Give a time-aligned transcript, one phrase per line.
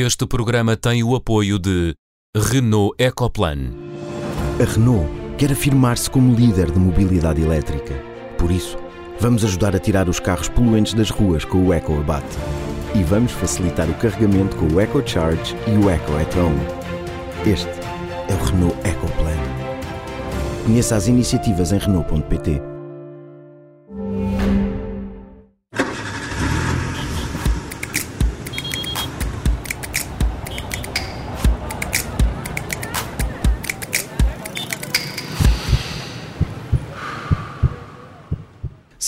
[0.00, 1.92] Este programa tem o apoio de
[2.32, 3.72] Renault Ecoplan.
[4.60, 7.94] A Renault quer afirmar-se como líder de mobilidade elétrica.
[8.38, 8.78] Por isso,
[9.18, 12.38] vamos ajudar a tirar os carros poluentes das ruas com o EcoAbate.
[12.94, 16.12] E vamos facilitar o carregamento com o EcoCharge e o Eco.
[17.44, 17.68] Este
[18.28, 19.36] é o Renault Ecoplan.
[20.64, 22.77] Conheça as iniciativas em Renault.pt.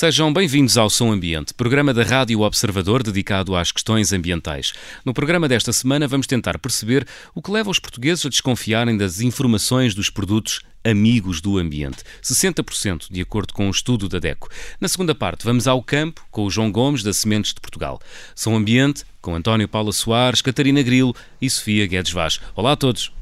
[0.01, 4.73] Sejam bem-vindos ao Som Ambiente, programa da Rádio Observador dedicado às questões ambientais.
[5.05, 9.21] No programa desta semana vamos tentar perceber o que leva os portugueses a desconfiarem das
[9.21, 12.03] informações dos produtos amigos do ambiente.
[12.23, 14.49] 60% de acordo com um estudo da DECO.
[14.81, 18.01] Na segunda parte vamos ao campo com o João Gomes da Sementes de Portugal.
[18.35, 22.41] Som Ambiente com António Paula Soares, Catarina Grilo e Sofia Guedes Vaz.
[22.57, 23.13] Olá a todos.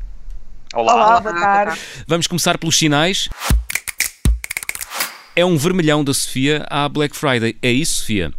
[0.73, 1.81] Olá, Olá boa tarde.
[2.07, 3.29] Vamos começar pelos sinais.
[5.39, 7.55] É um vermelhão da Sofia à Black Friday.
[7.63, 8.33] É isso, Sofia?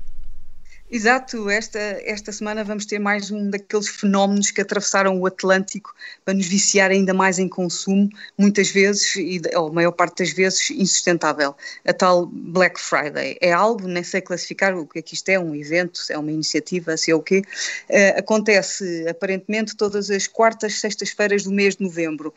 [0.92, 5.94] Exato, esta, esta semana vamos ter mais um daqueles fenómenos que atravessaram o Atlântico
[6.26, 10.34] para nos viciar ainda mais em consumo, muitas vezes, e, ou a maior parte das
[10.34, 11.56] vezes, insustentável.
[11.86, 13.38] A tal Black Friday.
[13.40, 16.32] É algo, nem sei classificar o que é que isto é, um evento, é uma
[16.32, 17.44] iniciativa, se é o quê.
[17.88, 22.34] Uh, acontece aparentemente todas as quartas, sextas-feiras do mês de novembro,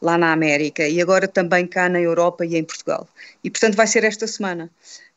[0.00, 3.08] lá na América, e agora também cá na Europa e em Portugal.
[3.42, 4.70] E portanto vai ser esta semana.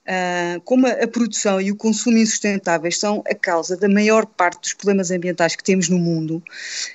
[0.09, 4.73] Uh, como a, produção e o consumo insustentáveis são a causa da maior parte dos
[4.73, 6.41] problemas ambientais que temos no mundo,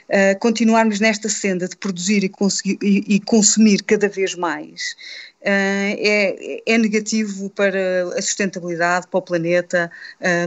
[0.08, 4.96] uh, continuarmos nesta senda de produzir e, consumir cada vez mais
[5.42, 9.92] uh, é, é, negativo para a sustentabilidade, para o planeta,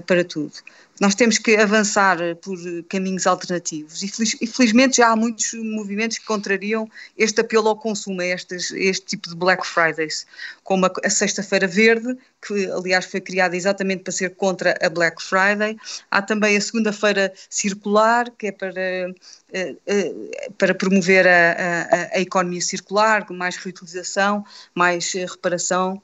[0.06, 0.52] para tudo.
[1.00, 2.58] Nós temos que avançar por
[2.90, 7.78] caminhos alternativos e, feliz, e felizmente já há muitos movimentos que contrariam este apelo ao
[7.78, 10.26] consumo, a este tipo de Black Fridays,
[10.68, 15.24] como a, a Sexta-feira Verde, que aliás foi criada exatamente para ser contra a Black
[15.24, 15.78] Friday.
[16.12, 19.16] Há também a Segunda-feira Circular, que é para
[19.54, 20.14] eh, eh,
[20.58, 21.52] para promover a,
[21.90, 24.44] a, a, economia circular, com mais reutilização,
[24.76, 26.02] mais eh, reparação,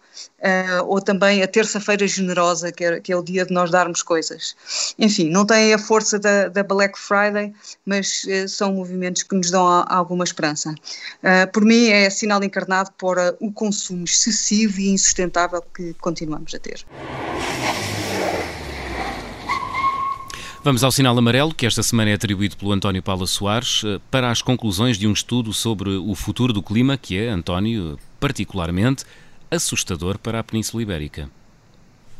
[0.85, 4.55] ou também a terça-feira generosa, que é, que é, o dia de nós darmos coisas.
[4.97, 7.53] Enfim, não tem a força da, da Black Friday,
[7.85, 10.75] mas são movimentos que nos dão alguma esperança.
[11.53, 16.85] por mim, é sinal encarnado para o consumo excessivo e insustentável que continuamos a ter.
[20.63, 24.31] Vamos ao sinal amarelo, que esta semana é atribuído pelo António Paula Soares, eh, para
[24.31, 29.03] as conclusões de um estudo sobre o futuro do clima, que é, António, particularmente
[29.51, 31.29] assustador para a Península Ibérica.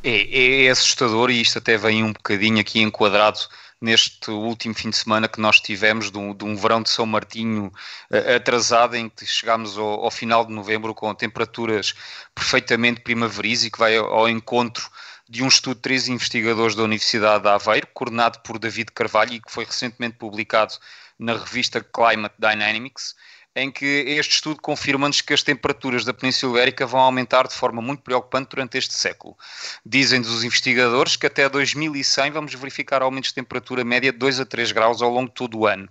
[0.04, 3.40] É, é assustador e isto até vem um bocadinho aqui enquadrado
[3.84, 7.06] neste último fim de semana que nós tivemos de um, de um verão de São
[7.06, 7.66] Martinho
[8.10, 11.94] uh, atrasado, em que chegámos ao, ao, final de novembro com temperaturas
[12.34, 14.90] perfeitamente primaveris e que vai ao, ao encontro
[15.28, 19.42] de um estudo de três investigadores da Universidade de Aveiro, coordenado por David Carvalho e
[19.42, 20.76] que foi recentemente publicado
[21.20, 23.16] na revista Climate Dynamics,
[23.56, 27.82] em que este estudo confirma-nos que as temperaturas da Península Ibérica vão aumentar de forma
[27.82, 29.38] muito preocupante durante este século.
[29.86, 34.46] Dizem-nos os investigadores que até 2100 vamos verificar aumentos de temperatura média de 2 a
[34.46, 35.88] 3 graus ao longo de todo o ano.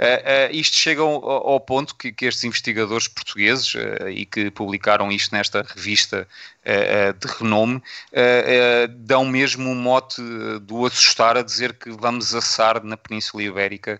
[0.00, 4.50] Uh, uh, isto chega ao, ao ponto que, que, estes investigadores portugueses, uh, e que
[4.50, 6.26] publicaram isto nesta revista
[7.18, 7.82] de renome,
[8.98, 10.20] dão mesmo um mote
[10.60, 13.98] do assustar a dizer que vamos assar na Península Ibérica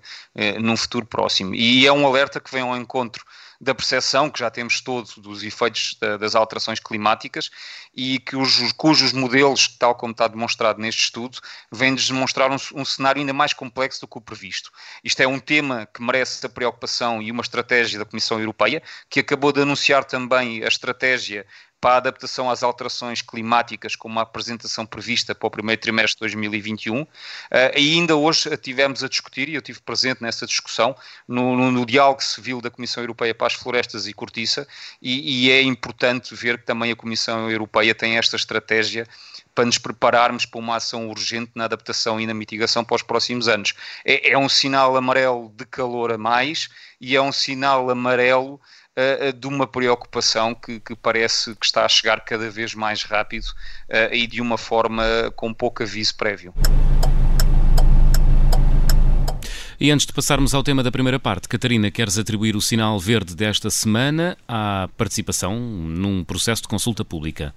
[0.60, 1.54] num futuro próximo.
[1.54, 3.24] E é um alerta que vem ao encontro
[3.60, 7.50] da percepção que já temos todos dos efeitos da, das alterações climáticas
[7.94, 11.38] e que os, cujos modelos, tal como está demonstrado neste estudo,
[11.70, 14.70] vêm-nos demonstrar um, um, cenário ainda mais complexo do que o previsto.
[15.04, 19.20] Isto é um tema que merece a preocupação e uma estratégia da Comissão Europeia, que
[19.20, 21.46] acabou de anunciar também a estratégia
[21.80, 26.20] para a adaptação às alterações climáticas, com uma apresentação prevista para o primeiro trimestre de
[26.20, 27.02] 2021.
[27.02, 27.08] Uh,
[27.50, 30.94] eh, e ainda hoje tivemos a discutir, e eu estive presente nessa discussão,
[31.26, 34.68] no, no, no diálogo civil da Comissão Europeia para as Florestas e Cortiça,
[35.00, 39.06] e, e é importante ver que também a Comissão Europeia tem esta estratégia
[39.54, 43.48] para nos prepararmos para uma ação urgente na adaptação e na mitigação para os próximos
[43.48, 43.74] anos.
[44.04, 46.68] É, é um sinal amarelo de calor a mais
[47.00, 48.60] e é um sinal amarelo
[48.98, 53.44] uh, de uma preocupação que, que, parece que está a chegar cada vez mais rápido
[53.44, 55.04] uh, e de uma forma
[55.36, 56.54] com pouco aviso prévio.
[59.80, 63.34] E antes de passarmos ao tema da primeira parte, Catarina, queres atribuir o sinal verde
[63.34, 67.54] desta semana à participação num processo de consulta pública?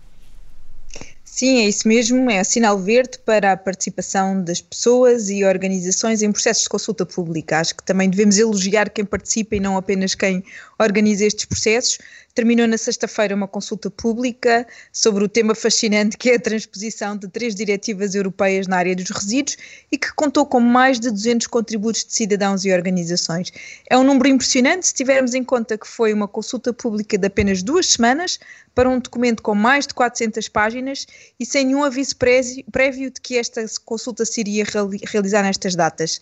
[1.35, 6.31] Sim, é isso mesmo, é sinal verde para a participação das pessoas e organizações em
[6.31, 7.59] processos de consulta pública.
[7.59, 10.43] Acho que também devemos elogiar quem participa e não apenas quem
[10.79, 11.97] organiza estes processos.
[12.35, 17.27] Terminou na sexta-feira uma consulta pública sobre o tema fascinante que é a transposição de
[17.27, 19.55] três diretivas europeias na área dos resíduos
[19.91, 23.53] e que contou com mais de 200 contributos de cidadãos e organizações.
[23.87, 27.61] É um número impressionante se tivermos em conta que foi uma consulta pública de apenas
[27.61, 28.39] duas semanas
[28.73, 31.05] para um documento com mais de 400 páginas
[31.39, 34.65] e sem nenhum aviso prévio de que esta consulta se iria
[35.05, 36.19] realizar nestas datas.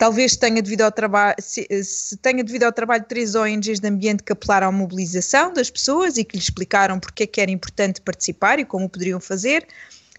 [0.00, 3.86] Talvez tenha devido ao trabalho, se, se, tenha devido ao trabalho de três ONGs de
[3.86, 7.50] ambiente que apelaram à mobilização das pessoas e que lhes explicaram porque é que era
[7.50, 9.66] importante participar e como poderiam fazer.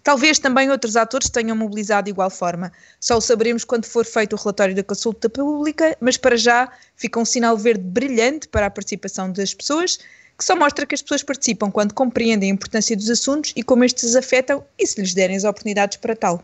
[0.04, 2.70] Talvez também outros atores tenham mobilizado de igual forma.
[3.00, 7.18] Só o saberemos quando for feito o relatório da consulta pública, mas para já fica
[7.18, 9.98] um sinal verde brilhante para a participação das pessoas,
[10.38, 13.82] que só mostra que as pessoas participam quando compreendem a importância dos assuntos e como
[13.82, 16.40] estes afetam e se lhes derem as oportunidades para tal.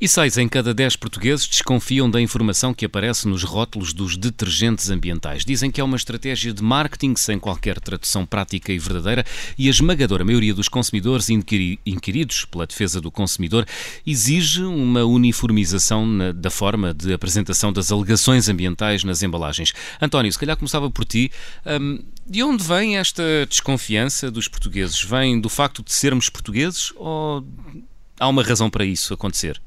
[0.00, 4.90] E seis em cada dez portugueses desconfiam da informação que aparece nos rótulos dos detergentes
[4.90, 5.44] ambientais.
[5.44, 9.24] Dizem que é uma estratégia de marketing sem qualquer tradução prática e verdadeira
[9.56, 13.64] e a esmagadora maioria dos consumidores inquiridos pela defesa do consumidor
[14.04, 19.72] exige uma uniformização na, da forma de apresentação das alegações ambientais nas embalagens.
[20.02, 21.30] António, se calhar começava por ti.
[21.64, 25.00] Hum, de onde vem esta desconfiança dos portugueses?
[25.00, 27.46] Vem do facto de sermos portugueses ou
[28.18, 29.62] há uma razão para isso acontecer?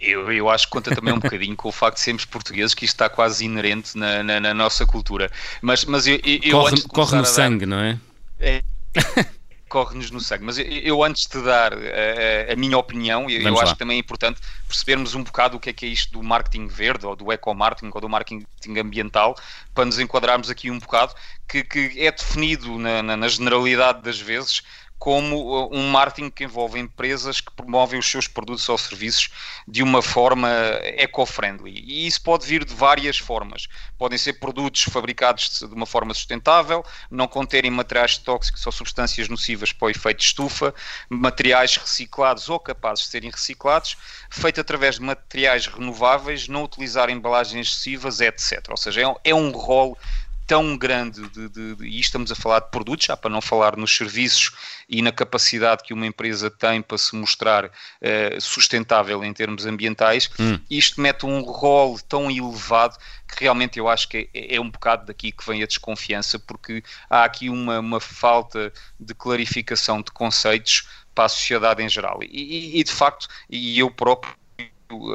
[0.00, 2.86] Eu, eu acho que conta também um bocadinho com o facto de sermos portugueses, que
[2.86, 5.30] isto está quase inerente na, na, na nossa cultura.
[5.60, 7.98] Mas, mas eu, eu corre, corre no dar, sangue, não é?
[8.40, 8.62] é
[9.74, 10.44] corre-nos no sangue.
[10.44, 13.96] Mas eu, eu, antes de dar a, a minha opinião, eu, eu acho que também
[13.96, 17.14] é importante percebermos um bocado o que é que é isto do marketing verde, ou
[17.14, 18.46] do eco-marketing, ou do marketing
[18.78, 19.36] ambiental,
[19.74, 21.12] para nos enquadrarmos aqui um bocado,
[21.46, 24.62] que, que é definido na, na, na generalidade das vezes
[25.04, 29.28] como uh, um marketing que envolve empresas que promovem os seus produtos ou serviços
[29.68, 30.48] de uma forma
[30.82, 31.74] eco-friendly.
[31.86, 33.68] E isso pode vir de várias formas.
[33.98, 39.72] Podem ser produtos fabricados de uma forma sustentável, não conterem materiais tóxicos ou substâncias nocivas
[39.72, 40.74] para o efeito de estufa,
[41.10, 43.98] materiais reciclados ou capazes de serem reciclados,
[44.30, 48.68] feito através de materiais renováveis, não utilizar embalagens excessivas, etc.
[48.70, 49.98] Ou seja, é um é rol
[50.46, 53.76] tão grande de, de, de, e estamos a falar de produtos, já para não falar
[53.76, 54.52] nos serviços
[54.88, 60.30] e na capacidade que uma empresa tem para se mostrar uh, sustentável em termos ambientais,
[60.38, 60.58] hum.
[60.70, 65.06] isto mete um rol tão elevado que realmente eu acho que é, é, um bocado
[65.06, 70.86] daqui que vem a desconfiança, porque há aqui uma, uma falta de clarificação de conceitos
[71.14, 72.20] para a sociedade em geral.
[72.22, 74.34] E, e, e de facto, e eu próprio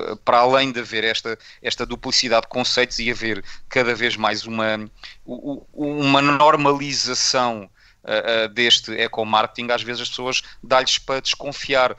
[0.02, 4.46] eh, para além de haver esta, esta duplicidade de conceitos e haver cada vez mais
[4.46, 4.90] uma,
[5.26, 7.70] uma normalização
[8.02, 11.98] Uh, uh, deste eco-marketing, às vezes as pessoas dá-lhes para desconfiar,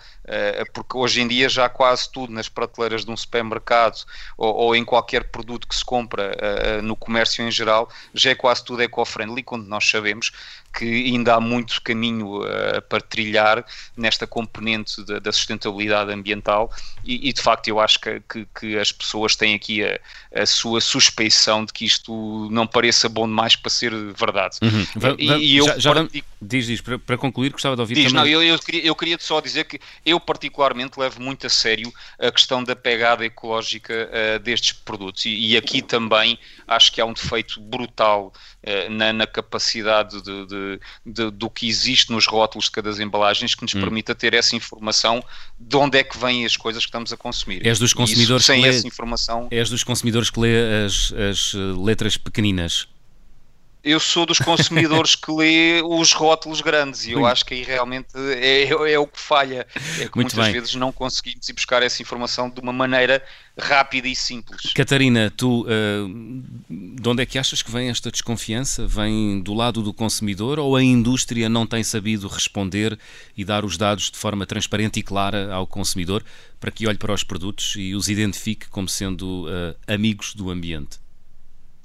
[0.72, 4.04] porque hoje em dia já quase tudo nas prateleiras de um supermercado
[4.36, 6.36] ou, ou em qualquer produto que se compra
[6.82, 10.32] no comércio em geral, já é quase tudo eco-friendly, quando nós sabemos
[10.72, 12.40] que ainda há muito caminho
[12.88, 13.64] para trilhar
[13.96, 16.70] nesta componente da, da sustentabilidade ambiental
[17.04, 19.98] e, e, de facto eu acho que, que, que as pessoas têm aqui a,
[20.34, 24.58] a, sua suspeição de que isto não pareça bom demais para ser verdade.
[24.62, 25.16] Uhum.
[25.18, 26.08] E, e, eu já, já
[26.40, 28.20] diz, diz, para, para, concluir gostava de ouvir diz, também.
[28.20, 31.92] Não, eu, eu, queria, eu queria só dizer que eu particularmente levo muito a sério
[32.18, 37.04] a questão da pegada ecológica uh, destes produtos e, e, aqui também acho que há
[37.04, 42.66] um defeito brutal uh, na, na capacidade de, de de, do que existe nos rótulos
[42.66, 43.80] de cada das embalagens que nos hum.
[43.80, 45.22] permita ter essa informação
[45.58, 47.66] de onde é que vêm as coisas que estamos a consumir.
[47.66, 49.48] És dos consumidores isso, sem que lê, essa informação.
[49.50, 52.88] És dos consumidores que lê as, as letras pequeninas
[53.82, 58.08] eu sou dos consumidores que lê os rótulos grandes e eu acho que aí realmente
[58.16, 59.66] é, é o que falha.
[59.74, 60.52] É que Muito muitas bem.
[60.52, 63.22] vezes não conseguimos ir buscar essa informação de uma maneira
[63.58, 64.72] rápida e simples.
[64.74, 65.66] Catarina, tu uh,
[66.68, 68.86] de onde é que achas que vem esta desconfiança?
[68.86, 72.98] Vem do lado do consumidor ou a indústria não tem sabido responder
[73.36, 76.24] e dar os dados de forma transparente e clara ao consumidor
[76.58, 80.98] para que olhe para os produtos e os identifique como sendo uh, amigos do ambiente?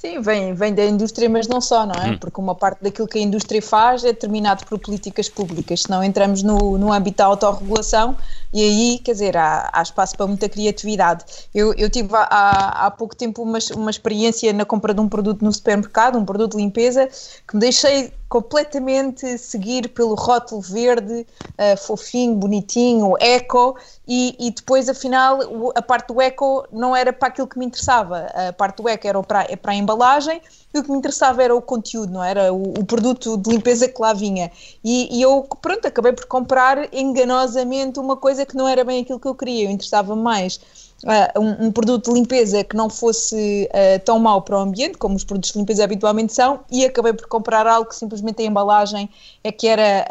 [0.05, 2.11] Sim, vem, vem da indústria, mas não só, não é?
[2.11, 2.17] Hum.
[2.19, 5.81] Porque uma parte daquilo que a indústria faz é determinado por políticas públicas.
[5.81, 8.15] Se não entramos no, no âmbito da autorregulação,
[8.55, 11.25] e aí, quer dizer, há, há espaço para muita criatividade.
[11.53, 15.43] Eu, eu tive há, há pouco tempo uma, uma experiência na compra de um produto
[15.43, 17.09] no supermercado, um produto de limpeza,
[17.45, 24.87] que me deixei completamente seguir pelo rótulo verde, uh, fofinho, bonitinho, eco, e, e, depois,
[24.87, 25.39] afinal,
[25.75, 28.27] a parte do eco não era para aquilo que me interessava.
[28.49, 30.41] A parte do eco era para, é para a embalagem
[30.79, 34.01] o que me interessava era o conteúdo, não era o, o produto de limpeza que
[34.01, 34.51] lá vinha.
[34.83, 39.19] E, e, eu, pronto, acabei por comprar enganosamente uma coisa que não era bem aquilo
[39.19, 39.65] que eu queria.
[39.65, 40.59] Eu interessava mais
[41.03, 44.97] uh, um, um, produto de limpeza que não fosse uh, tão mau para o ambiente,
[44.97, 48.45] como os produtos de limpeza habitualmente são, e acabei por comprar algo que simplesmente a
[48.45, 49.09] embalagem
[49.43, 50.05] é que era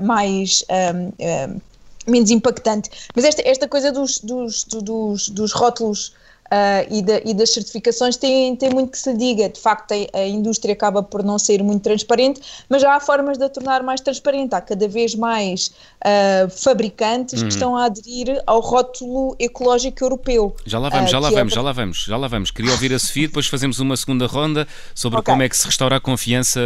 [0.00, 0.64] uh, mais.
[2.06, 2.90] menos impactante.
[3.14, 6.12] Mas esta, esta coisa dos, dos, dos, dos rótulos
[6.50, 9.48] Uh, e, da, e, das certificações tem, tem muito que se diga.
[9.48, 13.38] De facto, a, a, indústria acaba por não ser muito transparente, mas já há formas
[13.38, 14.52] de a tornar mais transparente.
[14.52, 17.46] Há cada vez mais uh, fabricantes uhum.
[17.46, 20.56] que estão a aderir ao rótulo ecológico europeu.
[20.66, 21.54] Já lá vamos, uh, já lá vamos, é...
[21.54, 22.50] já lá vamos, já lá vamos.
[22.50, 25.32] Queria ouvir a Sofia, depois fazemos uma segunda ronda sobre okay.
[25.32, 26.60] como é que se restaura a confiança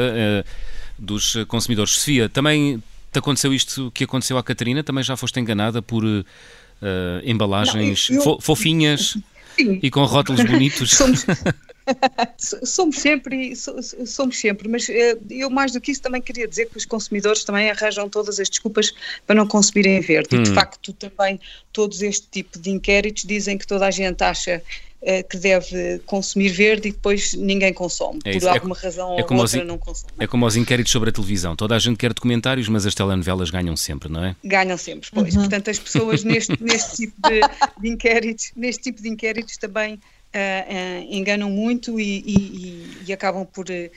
[0.98, 1.92] dos consumidores.
[1.92, 4.82] Sofia, também te aconteceu isto que aconteceu à Catarina?
[4.82, 6.04] Também já foste enganada por
[7.22, 8.40] embalagens não, eu...
[8.40, 9.18] fofinhas?
[9.56, 9.78] Sim.
[9.82, 10.90] E com rótulos bonitos.
[10.96, 11.24] somos,
[12.64, 16.76] somos sempre, somos sempre, mas eh, eu mais do que isso também queria dizer que
[16.76, 18.92] os consumidores também arranjam todas as desculpas
[19.26, 20.36] para não consumirem verde.
[20.36, 20.40] Hum.
[20.40, 20.54] E de hum.
[20.54, 21.40] facto também
[21.72, 24.62] todos este tipo de inquéritos dizem que toda a gente acha
[25.28, 29.24] que deve consumir verde e depois ninguém consome, é por é alguma é, razão é
[29.24, 30.12] ou outra não consome.
[30.18, 33.50] É como os inquéritos sobre a televisão, toda a gente quer documentários, mas as telenovelas
[33.50, 34.36] ganham sempre, não é?
[34.42, 35.34] Ganham sempre, pois.
[35.34, 35.42] Uhum.
[35.42, 37.40] Portanto, as pessoas neste, neste tipo de,
[37.80, 43.46] de, inquéritos, neste tipo de inquéritos também uh, uh, enganam muito e, e, e acabam
[43.46, 43.90] por uh,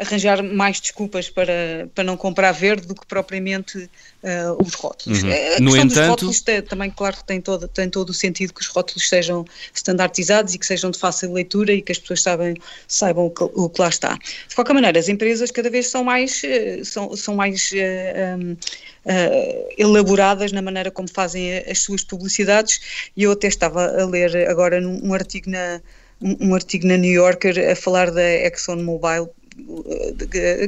[0.00, 5.22] arranjar mais desculpas para, para não comprar verde do que propriamente uh, os rótulos.
[5.22, 5.30] Uhum.
[5.30, 8.60] A no entanto, dos rótulos tem, também, claro, tem todo, tem todo o sentido que
[8.60, 9.44] os rótulos sejam
[9.74, 12.56] standardizados e que sejam de fácil leitura e que as pessoas sabem,
[12.86, 14.18] saibam o que, o que lá está.
[14.48, 18.56] De qualquer maneira, as empresas cada vez são mais, uh, são, são mais uh, um,
[19.78, 24.80] elaboradas na maneira como fazem as suas publicidades e eu até estava a ler agora
[24.80, 25.80] num um artigo na
[26.22, 29.30] um artigo na New Yorker a falar da ExxonMobil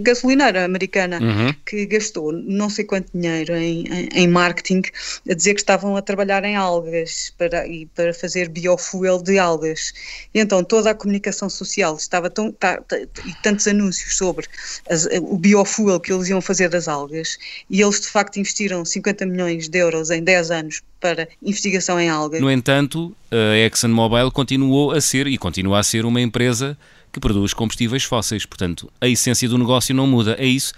[0.00, 1.54] gasolineira americana uhum.
[1.66, 4.82] que gastou não sei quanto dinheiro em, em, em, marketing
[5.28, 9.92] a dizer que estavam a trabalhar em algas para, e para fazer biofuel de algas.
[10.34, 14.46] E então toda a comunicação social estava tão, tá, tá, e tantos anúncios sobre
[14.88, 19.26] as, o biofuel que eles iam fazer das algas e eles de facto investiram 50
[19.26, 22.40] milhões de euros em 10 anos para investigação em algas.
[22.40, 26.78] No entanto, a ExxonMobil continuou a ser e continua a ser uma empresa
[27.12, 28.46] que produz combustíveis fósseis.
[28.46, 30.36] Portanto, a essência do negócio não muda.
[30.38, 30.72] É isso?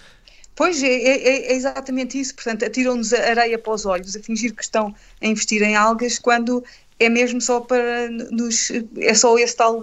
[0.56, 2.34] Pois, é, é, é exatamente isso.
[2.34, 6.18] Portanto, atiram-nos a areia para os olhos, a fingir que estão a investir em algas,
[6.18, 6.62] quando
[7.00, 9.82] é mesmo só para nos, é só esse tal uh,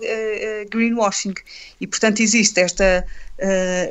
[0.70, 1.34] greenwashing
[1.80, 3.06] e portanto existe esta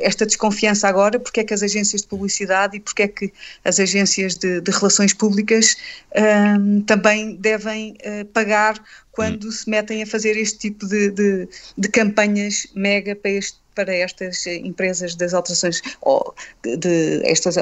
[0.01, 3.33] esta desconfiança agora porque é que as agências de publicidade e porque é que
[3.65, 5.75] as agências de, de relações públicas
[6.15, 7.97] ehm, também devem
[8.33, 8.81] pagar
[9.11, 9.51] quando hum.
[9.51, 14.45] se metem a fazer este tipo de, de, de campanhas mega para este para estas
[14.45, 17.55] empresas das alterações ou de, de estas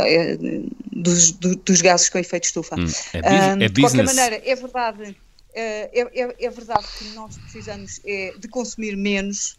[0.91, 2.75] dos, dos, gases com efeito estufa.
[2.75, 5.15] Hum, é, um, é de qualquer maneira, é verdade,
[5.53, 9.57] é, é, é, verdade que nós precisamos é, de consumir menos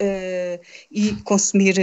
[0.00, 1.76] uh, e consumir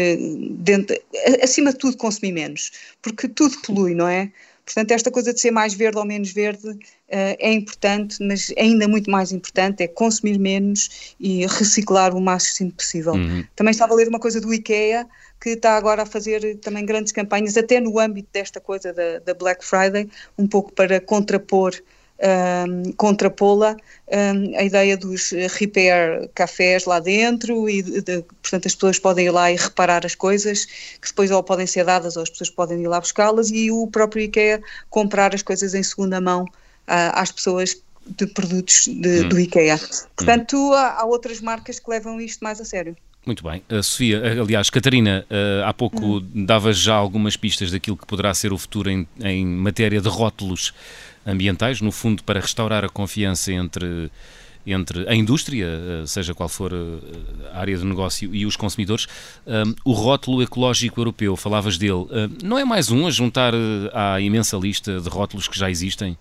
[0.59, 0.99] dentro,
[1.41, 2.71] acima de tudo consumir menos,
[3.01, 4.31] porque tudo polui, não é?
[4.65, 6.77] Portanto, esta coisa de ser mais verde ou menos verde uh,
[7.09, 13.13] é importante, mas ainda muito mais importante é consumir menos e reciclar o máximo possível.
[13.13, 13.45] Uhum.
[13.55, 15.07] Também estava a ler uma coisa do IKEA,
[15.39, 19.33] que está agora a fazer também grandes campanhas, até no âmbito desta coisa da, da
[19.33, 21.73] Black Friday, um pouco para contrapor
[22.19, 23.75] um, contrapô-la
[24.07, 29.27] um, a ideia dos repair cafés lá dentro e, de, de, portanto, as pessoas podem
[29.27, 32.49] ir lá e reparar as coisas que depois ou podem ser dadas ou as pessoas
[32.49, 37.13] podem ir lá buscá-las e o próprio IKEA comprar as coisas em segunda mão uh,
[37.13, 39.29] às pessoas de produtos de, hum.
[39.29, 39.79] do IKEA.
[40.15, 40.73] Portanto, hum.
[40.73, 42.95] há, há outras marcas que levam isto mais a sério.
[43.25, 43.61] Muito bem.
[43.69, 46.45] Uh, Sofia, aliás, Catarina, uh, há pouco hum.
[46.45, 50.73] davas já algumas pistas daquilo que poderá ser o futuro em, em matéria de rótulos
[51.27, 54.09] ambientais, no fundo para restaurar a confiança entre
[54.67, 59.07] entre a indústria, eh, seja qual for eh, a área de negócio, e os consumidores.
[59.85, 62.05] O rótulo ecológico europeu, falavas dele,
[62.43, 63.57] não é mais um a juntar eh,
[63.93, 66.17] à imensa lista de rótulos que já existem?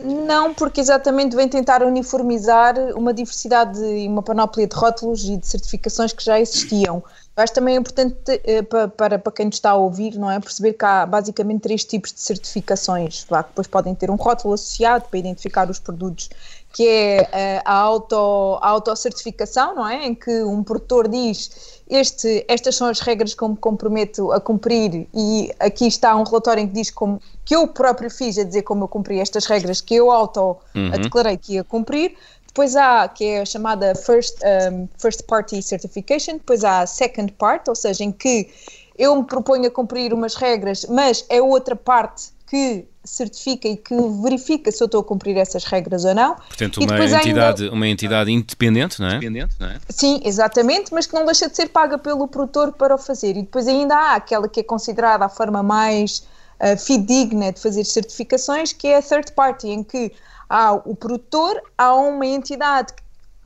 [0.00, 5.46] Não, porque exatamente vem tentar uniformizar uma diversidade e uma panóplia de rótulos e de
[5.46, 7.02] certificações que já existiam.
[7.36, 8.14] Acho também é importante
[8.44, 10.40] eh, para, para, para quem nos está a ouvir, não é?
[10.40, 14.54] Perceber que há basicamente três tipos de certificações, lá, que depois podem ter um rótulo
[14.54, 16.30] associado para identificar os produtos,
[16.78, 20.06] que é eh, a, auto, a autocertificação, não é?
[20.06, 24.40] Em que um produtor diz este, estas são as regras que eu me comprometo a
[24.40, 28.44] cumprir e aqui está um relatório em que diz como, que eu próprio fiz a
[28.44, 30.90] dizer como eu cumpri estas regras que eu auto uhum.
[31.02, 32.14] declarei que ia cumprir
[32.46, 34.38] depois há, que é a chamada First,
[34.72, 38.48] um, first Party Certification, depois há a Second Part, ou seja, em que
[38.96, 43.94] eu me proponho a cumprir umas regras, mas é outra parte que certifica e que
[44.22, 46.34] verifica se eu estou a cumprir essas regras ou não.
[46.34, 47.74] Portanto, uma entidade, ainda...
[47.74, 49.16] uma entidade independente, não é?
[49.16, 49.80] Independente, não é?
[49.88, 53.30] Sim, exatamente, mas que não deixa de ser paga pelo produtor para o fazer.
[53.36, 56.26] E depois ainda há aquela que é considerada a forma mais
[56.60, 60.12] uh, fidedigna de fazer certificações, que é a third party, em que
[60.48, 62.92] há o produtor, há uma entidade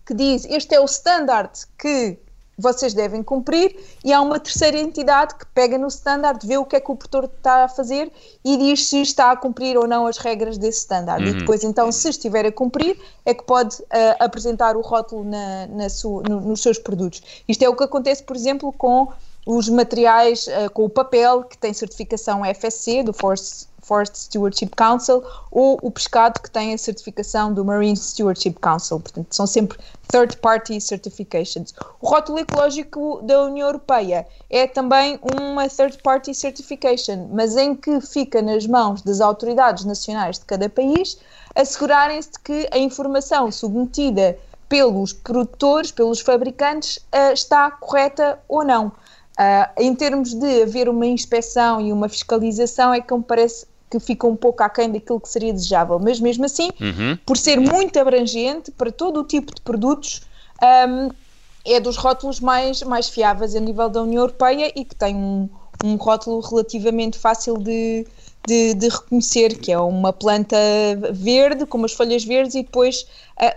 [0.06, 2.18] que diz este é o standard que
[2.58, 6.76] vocês devem cumprir e há uma terceira entidade que pega no standard, vê o que
[6.76, 8.12] é que o produtor está a fazer
[8.44, 11.24] e diz se está a cumprir ou não as regras desse standard.
[11.24, 11.30] Uhum.
[11.30, 13.86] E depois, então, se estiver a cumprir, é que pode uh,
[14.18, 17.22] apresentar o rótulo na, na sua, no, nos seus produtos.
[17.48, 19.08] Isto é o que acontece, por exemplo, com
[19.46, 25.22] os materiais, uh, com o papel que tem certificação FSC, do Force Forest Stewardship Council,
[25.50, 29.00] ou o pescado que tem a certificação do Marine Stewardship Council.
[29.00, 31.74] Portanto, são sempre third party certifications.
[32.00, 38.00] O rótulo ecológico da União Europeia é também uma third party certification, mas em que
[38.00, 41.18] fica nas mãos das autoridades nacionais de cada país
[41.54, 48.86] assegurarem-se de que a informação submetida pelos produtores, pelos fabricantes, uh, está correta ou não.
[48.86, 54.00] Uh, em termos de haver uma inspeção e uma fiscalização, é que me parece que
[54.00, 55.98] fica um pouco aquém daquilo que seria desejável.
[55.98, 57.18] Mas mesmo assim, uhum.
[57.26, 60.22] por ser muito abrangente para todo o tipo de produtos,
[60.88, 61.10] um,
[61.64, 65.48] é dos rótulos mais, mais fiáveis a nível da União Europeia e que tem um,
[65.84, 68.06] um rótulo relativamente fácil de,
[68.46, 70.56] de, de, reconhecer, que é uma planta
[71.12, 73.06] verde, com umas folhas verdes e depois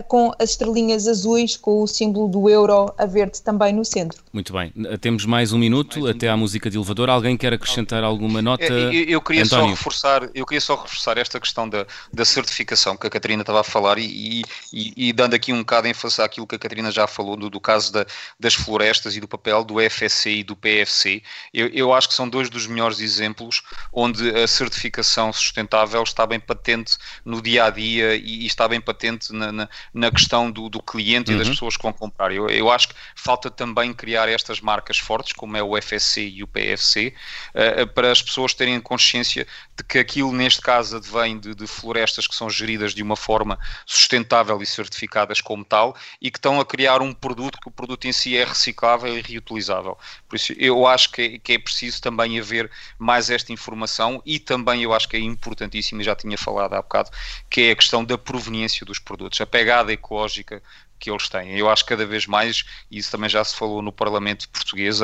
[0.08, 4.22] com as estrelinhas azuis, com o símbolo do euro a verde também no centro.
[4.32, 4.72] Muito bem.
[5.00, 7.08] Temos mais um minuto mais um até à música de elevador.
[7.08, 8.64] Alguém quer acrescentar alguma nota?
[8.64, 9.66] Eu, eu queria António.
[9.66, 13.60] só reforçar, eu queria só reforçar esta questão da, da certificação que a Catarina estava
[13.60, 17.06] a falar e, e, e dando aqui um bocado ênfase àquilo que a Catarina já
[17.06, 18.04] falou do, do caso da,
[18.38, 21.22] das florestas e do papel do FSC e do PFC.
[21.52, 23.62] Eu, eu acho que são dois dos melhores exemplos
[23.92, 28.80] onde a certificação sustentável está bem patente no dia a dia e, e está bem
[28.80, 31.36] patente na, na, na questão do, do cliente uhum.
[31.36, 31.54] e das uhum.
[31.54, 32.32] pessoas que vão comprar.
[32.32, 36.42] Eu, eu acho que falta também criar estas marcas fortes, como é o FSC e
[36.42, 40.96] o PFC, uh, eh, eh, para as pessoas terem consciência de que aquilo, neste caso,
[40.96, 45.96] advém de, de, florestas que são geridas de uma forma sustentável e certificadas como tal
[46.20, 49.20] e que estão a criar um produto que o produto em si é reciclável e
[49.20, 49.98] reutilizável.
[50.28, 54.38] Por isso, eu acho que é, que é preciso também haver mais esta informação e
[54.38, 57.10] também eu acho que é importantíssimo, e já tinha falado há bocado,
[57.50, 59.40] que é a questão da proveniência dos produtos.
[59.40, 60.62] A pegada ecológica
[60.98, 61.58] que eles têm.
[61.58, 65.00] Eu acho que cada vez mais, e isso também já se falou no Parlamento português,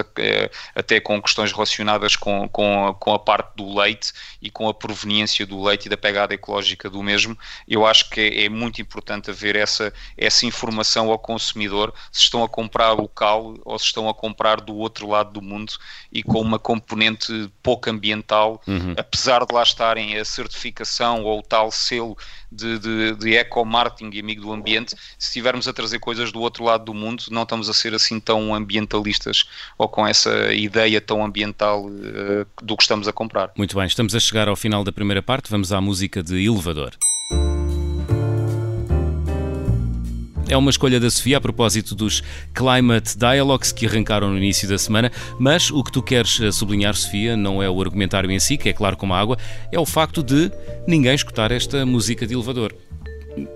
[0.74, 5.46] até com questões relacionadas com, com, com a parte do leite e com a proveniência
[5.46, 7.37] do leite e da pegada ecológica do mesmo,
[7.68, 12.42] eu acho que é, é muito importante haver essa, essa informação ao consumidor se estão
[12.42, 15.72] a comprar local ou se estão a comprar do outro lado do mundo
[16.11, 18.94] e com uma componente pouco ambiental, uhum.
[18.96, 22.16] apesar de lá estarem a certificação ou o tal selo
[22.50, 26.62] de, de, de eco-marketing e amigo do ambiente, se estivermos a trazer coisas do outro
[26.62, 29.44] lado do mundo, não estamos a ser assim tão ambientalistas
[29.76, 33.50] ou com essa ideia tão ambiental uh, do que estamos a comprar.
[33.56, 36.96] Muito bem, estamos a chegar ao final da primeira parte, vamos à música de elevador.
[40.48, 42.22] É uma escolha da Sofia a propósito dos
[42.54, 46.94] Climate Dialogues que arrancaram no início da semana, mas o que tu queres eh, sublinhar,
[46.94, 49.38] Sofia, não é o argumentário em si, que é claro como a água,
[49.72, 50.52] é o facto de
[50.86, 52.74] ninguém escutar esta música de elevador.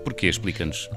[0.03, 0.27] Porquê?
[0.27, 0.89] Explica-nos.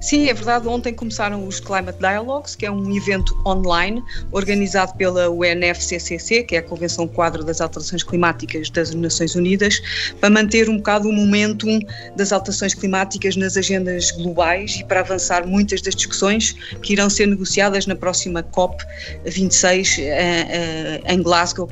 [0.00, 0.66] Sim, é verdade.
[0.66, 6.60] Ontem começaram os Climate Dialogues, que é um evento online organizado pela UNFCCC, que é
[6.60, 9.80] a Convenção Quadro das Alterações Climáticas das Nações Unidas,
[10.18, 11.78] para manter um bocado o momentum
[12.16, 17.26] das alterações climáticas nas agendas globais e para avançar muitas das discussões que irão ser
[17.26, 18.82] negociadas na próxima COP
[19.26, 21.68] 26 eh, eh, em Glasgow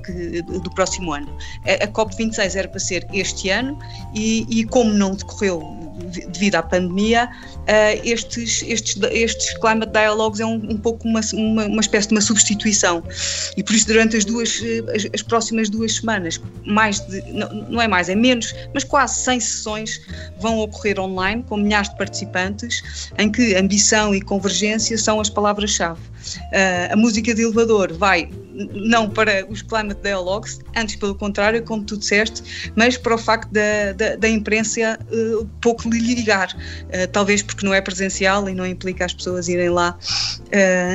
[0.63, 1.35] do próximo ano.
[1.65, 3.79] A, COP 26 era para ser este ano
[4.15, 5.88] e, e como não decorreu
[6.29, 11.67] devido à pandemia, uh, estes, estes, estes Climate Dialogues é um, um pouco uma, uma,
[11.67, 13.03] uma, espécie de uma substituição.
[13.57, 14.61] E por isso, durante as duas,
[14.95, 19.21] as, as próximas duas semanas, mais de, não, não, é mais, é menos, mas quase
[19.21, 20.01] 100 sessões
[20.41, 26.01] vão ocorrer online, com milhares de participantes, em que ambição e convergência são as palavras-chave.
[26.01, 28.29] Uh, a música de elevador vai
[28.73, 33.51] não para os climate dialogues, antes pelo contrário, como tu disseste, mas para o facto
[33.53, 38.55] da, da, da imprensa uh, pouco lhe ligar, uh, talvez porque não é presencial e
[38.55, 39.97] não implica as pessoas irem lá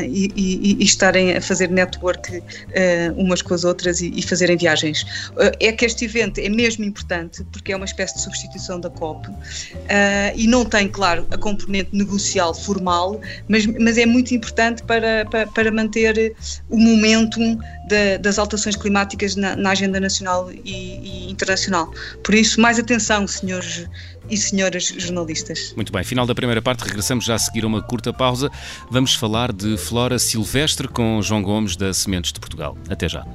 [0.08, 2.42] e, e, e, estarem a fazer network
[3.16, 5.06] umas com as outras e, e fazerem viagens.
[5.60, 9.30] é que este evento é mesmo importante porque é uma espécie de substituição da COP
[10.36, 15.48] e não tem, claro, a componente negocial formal, mas, mas é muito importante para, para,
[15.48, 16.36] para manter
[16.70, 21.92] o momentum da, das alterações climáticas na, na agenda nacional e, e, internacional.
[22.24, 23.88] Por isso, mais atenção, senhores
[24.30, 25.74] e senhoras jornalistas.
[25.76, 28.50] Muito bem, final da primeira parte, regressamos já a seguir a uma curta pausa.
[28.90, 32.78] Vamos falar de flora silvestre com João Gomes da Sementes de Portugal.
[32.90, 33.26] Até já.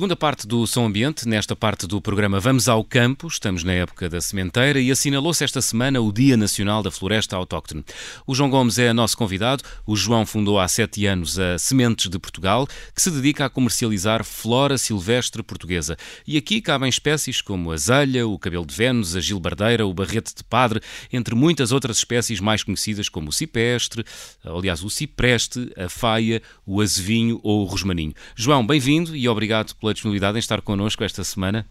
[0.00, 4.08] Segunda parte do Som Ambiente, nesta parte do programa Vamos ao Campo, estamos na época
[4.08, 7.84] da sementeira e assinalou-se esta semana o Dia Nacional da Floresta Autóctone.
[8.26, 9.62] O João Gomes é nosso convidado.
[9.86, 14.24] O João fundou há sete anos a Sementes de Portugal, que se dedica a comercializar
[14.24, 15.98] flora silvestre portuguesa.
[16.26, 20.34] E aqui cabem espécies como a zelha, o cabelo de Vênus, a gilbardeira, o barrete
[20.34, 20.80] de padre,
[21.12, 24.02] entre muitas outras espécies mais conhecidas como o cipestre,
[24.42, 28.14] aliás, o cipreste, a faia, o azevinho ou o rosmaninho.
[28.34, 31.66] João, bem-vindo e obrigado pela disponibilidade em estar connosco esta semana.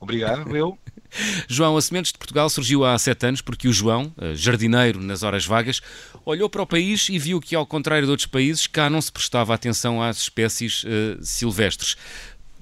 [0.00, 0.78] Obrigado, eu.
[1.48, 5.22] João, a Sementes de Portugal surgiu há sete anos porque o João, eh, jardineiro nas
[5.22, 5.80] horas vagas,
[6.24, 9.10] olhou para o país e viu que, ao contrário de outros países, cá não se
[9.10, 11.96] prestava atenção às espécies uh, silvestres.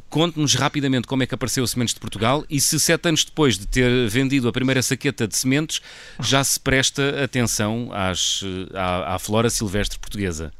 [0.08, 3.58] Conte-nos rapidamente como é que apareceu a Sementes de Portugal e se sete anos depois
[3.58, 5.80] de ter vendido a primeira saqueta de sementes
[6.20, 10.52] já se presta atenção às, eh, à, à flora silvestre portuguesa.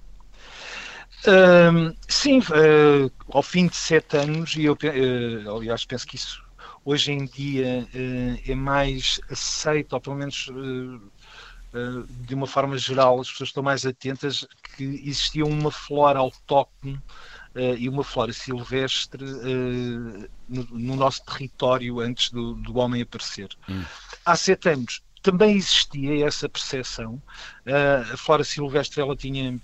[1.22, 6.42] Uh, sim, uh, ao fim de sete anos, e eu uh, aliás penso que isso
[6.84, 10.50] hoje em dia eh, é mais aceito, ou pelo menos
[12.26, 14.44] de uma forma geral, as pessoas estão mais atentas
[14.76, 17.00] que existia uma flora autóctone
[17.78, 19.24] e uma flora silvestre
[20.48, 23.48] no, no, nosso território antes do, do homem aparecer.
[23.68, 23.84] Hum.
[24.26, 27.22] Há sete anos também existia essa percepção.
[28.12, 29.56] a flora silvestre ela tinha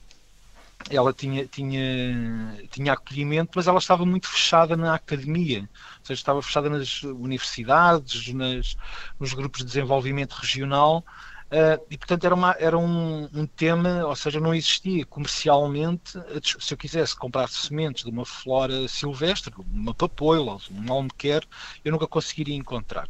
[0.90, 6.42] ela tinha, tinha, tinha acolhimento, mas ela estava muito fechada na academia, ou seja, estava
[6.42, 8.76] fechada nas universidades, nas,
[9.18, 11.04] nos grupos de desenvolvimento regional,
[11.46, 16.72] uh, e portanto era, uma, era um, um, tema, ou seja, não existia comercialmente, se
[16.72, 21.44] eu quisesse comprar sementes de uma flora silvestre, uma papoila, um almequer,
[21.84, 23.08] eu nunca conseguiria encontrar.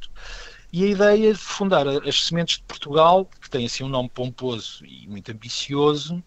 [0.70, 4.84] E a ideia de fundar as Sementes de Portugal, que tem assim um nome pomposo
[4.84, 6.22] e muito ambicioso,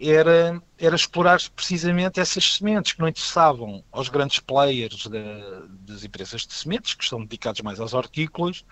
[0.00, 6.46] era, era explorar precisamente essas sementes que não interessavam aos grandes players da, das empresas
[6.46, 8.64] de sementes, que estão dedicados mais às hortícolas,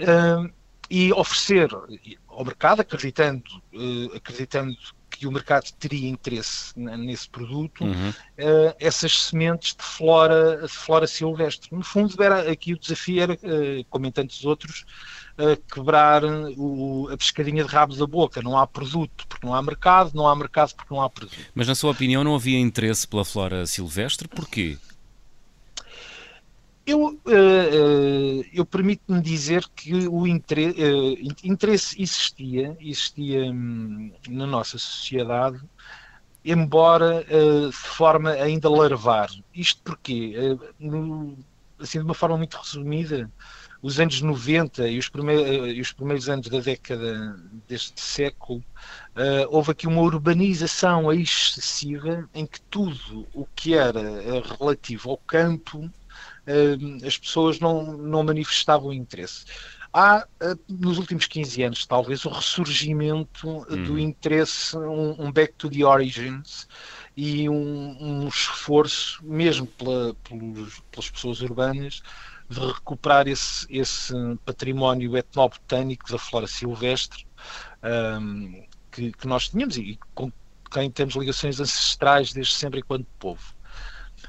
[0.00, 0.52] uh,
[0.90, 1.70] e oferecer
[2.28, 4.76] ao mercado, acreditando, uh, acreditando
[5.10, 8.10] que o mercado teria interesse nesse produto, uhum.
[8.10, 11.68] uh, essas sementes de flora, de flora silvestre.
[11.72, 14.84] No fundo, era, aqui o desafio era, uh, como em tantos outros,
[15.72, 18.42] quebrar o, a pescadinha de rabos da boca.
[18.42, 21.38] Não há produto porque não há mercado, não há mercado porque não há produto.
[21.54, 24.26] Mas, na sua opinião, não havia interesse pela flora silvestre?
[24.26, 24.76] Porquê?
[26.84, 34.78] Eu, uh, eu permito-me dizer que o interesse, uh, interesse existia, existia um, na nossa
[34.78, 35.60] sociedade,
[36.44, 39.28] embora de forma ainda larvar.
[39.54, 40.34] Isto porque,
[41.78, 43.30] assim, de uma forma muito resumida,
[43.80, 47.38] os anos 90 e os, primeiros, e os primeiros anos da década
[47.68, 48.62] deste século,
[49.50, 54.02] houve aqui uma urbanização excessiva em que tudo o que era
[54.58, 55.88] relativo ao campo
[57.06, 59.44] as pessoas não, não manifestavam interesse.
[59.92, 60.26] Há,
[60.68, 63.84] nos últimos 15 anos, talvez, o ressurgimento hum.
[63.84, 66.68] do interesse, um, um, back to the origins
[67.16, 72.02] e um, um esforço, mesmo pela, pelos, pelas pessoas urbanas,
[72.48, 74.12] de recuperar esse, esse
[74.44, 77.26] património etnobotânico da flora silvestre
[78.20, 80.32] um, que, que, nós tínhamos e com
[80.70, 83.58] quem temos ligações ancestrais desde sempre enquanto povo.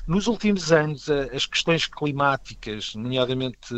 [0.05, 3.73] Nos últimos anos, as questões climáticas, nomeadamente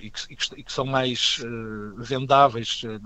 [0.00, 2.98] e que, e que são mais uh, vendáveis uh,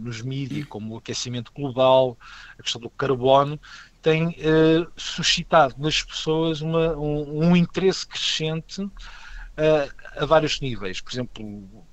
[0.00, 2.16] nos mídias, como o aquecimento global,
[2.58, 3.60] a questão do carbono,
[4.02, 8.88] têm uh, suscitado nas pessoas uma, um, um, interesse crescente
[10.16, 11.00] a vários níveis.
[11.00, 11.86] Por exemplo,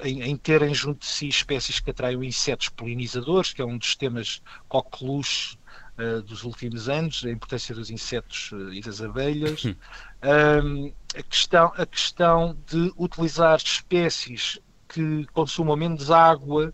[0.00, 3.94] em, em, terem junto de si espécies que atraem insetos polinizadores, que é um dos
[3.94, 5.56] temas coqueluche
[5.98, 11.86] uh, dos últimos anos, a importância dos insetos e das abelhas, um, a, questão, a
[11.86, 16.72] questão de utilizar espécies que consumam menos água,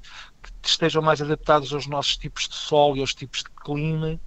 [0.62, 4.20] que estejam mais adaptadas aos nossos tipos de solo e aos tipos de clima,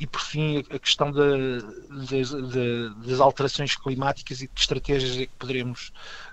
[0.00, 1.26] e por fim a questão da,
[2.08, 2.30] das,
[3.04, 5.92] das alterações climáticas e de estratégias é que poderemos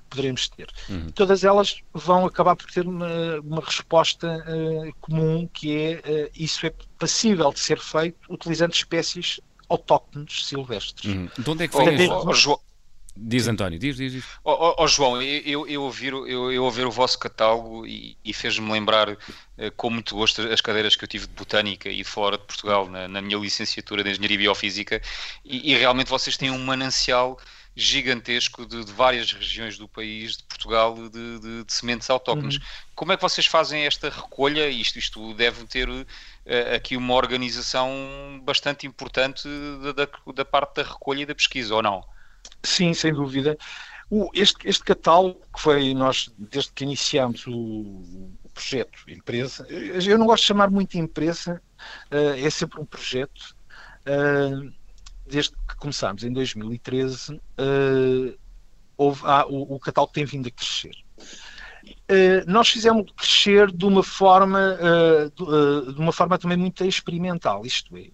[0.10, 0.70] poderemos ter.
[0.88, 1.10] Uhum.
[1.10, 6.66] Todas elas vão acabar por ter uma, uma resposta uh, comum, que é uh, isso
[6.66, 11.14] é passível de ser feito utilizando espécies autóctones silvestres.
[11.14, 11.30] Uhum.
[11.38, 12.60] De onde é que vem oh, oh, João,
[13.18, 14.26] Diz António, diz, diz, diz.
[14.44, 18.70] Oh, oh, João, eu, eu, ouvir, eu, eu ouvir o vosso catálogo e, e fez-me
[18.70, 19.18] lembrar
[19.58, 22.44] eh, com muito gosto as cadeiras que eu tive de Botânica e de fora de
[22.44, 25.02] Portugal na, na minha licenciatura de Engenharia Biofísica
[25.46, 27.40] e, e, realmente vocês têm um manancial
[27.74, 32.56] gigantesco de, de, várias regiões do país, de Portugal, de, de, de sementes autóctones.
[32.56, 32.64] Uhum.
[32.96, 34.70] Como é que vocês fazem esta recolha?
[34.70, 36.06] Isto, isto deve ter uh,
[36.74, 39.48] aqui uma organização bastante importante
[39.84, 42.04] da, da, da, parte da recolha e da pesquisa, ou não?
[42.64, 43.58] Sim, sem dúvida.
[44.10, 50.18] O, este, este catálogo, que foi nós, desde que iniciámos o, o projeto, empresa, eu
[50.18, 51.62] não gosto de chamar muito de empresa,
[52.12, 53.56] uh, é sempre um projeto.
[54.06, 54.72] Uh,
[55.28, 58.38] desde que começámos em 2013, uh, eh,
[58.96, 60.96] houve, ah, o, o, catálogo tem vindo a crescer.
[62.48, 68.10] Nós fizemos crescer de uma forma, uh, de uma forma também muito experimental, isto é,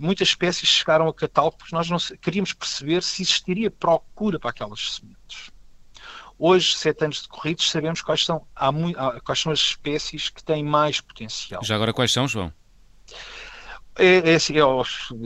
[0.00, 4.94] muitas espécies chegaram ao catálogo porque nós não queríamos perceber se existiria procura para aquelas
[4.94, 5.50] sementes.
[6.38, 10.62] Hoje, sete anos decorridos, sabemos quais são, há, há, quais são as espécies que têm
[10.62, 11.64] mais potencial.
[11.64, 12.52] Já agora quais são, João?
[13.98, 14.64] É, é, assim, é, é,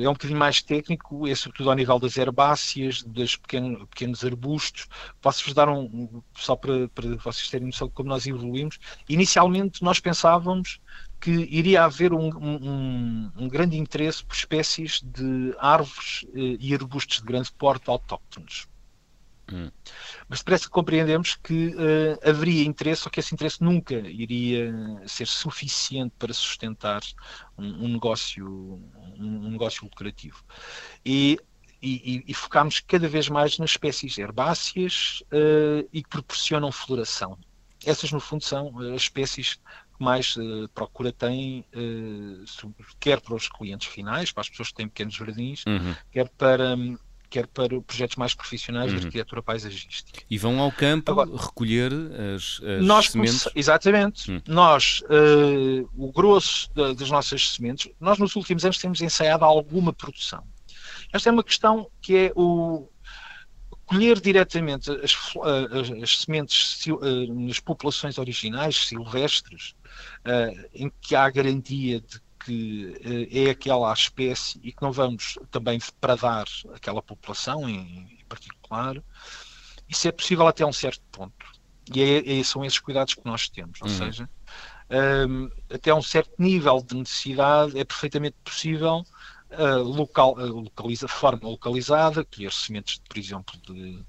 [0.08, 4.88] um bocadinho mais técnico, é sobretudo ao nível das herbáceas, dos pequeno, pequenos arbustos.
[5.20, 8.78] Posso-vos dar um, só para, para vocês terem noção de como nós evoluímos.
[9.06, 10.80] Inicialmente nós pensávamos
[11.22, 17.18] que iria haver um, um, um grande interesse por espécies de árvores eh, e arbustos
[17.18, 18.66] de grande porte autóctones.
[19.48, 19.70] Hum.
[20.28, 24.72] Mas depressa compreendemos que uh, haveria interesse, só que esse interesse nunca iria
[25.06, 27.02] ser suficiente para sustentar
[27.56, 28.44] um, um negócio,
[29.16, 30.44] um, um, negócio lucrativo.
[31.06, 31.38] E,
[31.80, 37.38] e, e focámos cada vez mais nas espécies herbáceas uh, e que proporcionam floração.
[37.84, 39.62] Essas, no fundo, são as espécies que
[39.98, 41.64] mais uh, procura tem,
[43.00, 45.94] quer para os clientes finais, para as pessoas que têm pequenos jardins, uhum.
[46.10, 46.96] quer para um,
[47.32, 48.98] quer para projetos mais profissionais uhum.
[48.98, 50.22] de arquitetura paisagística.
[50.28, 51.90] E vão ao campo Agora, recolher
[52.36, 53.48] as, as nós, sementes?
[53.54, 54.30] Exatamente.
[54.30, 54.42] Uhum.
[54.46, 59.94] Nós, uh, o grosso da, das nossas sementes, nós nos últimos anos temos ensaiado alguma
[59.94, 60.44] produção.
[61.10, 62.86] Esta é uma questão que é o
[63.86, 65.16] colher diretamente as,
[65.72, 69.74] as, as sementes uh, nas populações originais, silvestres,
[70.26, 75.38] uh, em que há garantia de que eh, é aquela espécie e que não vamos
[75.50, 79.00] também depredar aquela população em, em particular,
[79.88, 81.46] isso é possível até um certo ponto.
[81.94, 83.96] E é, é, são esses cuidados que nós temos, ou uhum.
[83.96, 84.28] seja,
[85.28, 89.04] um, até um certo nível de necessidade é perfeitamente possível
[89.50, 94.04] uh, local, uh, localiza, forma localizada, colher sementes, por exemplo, de,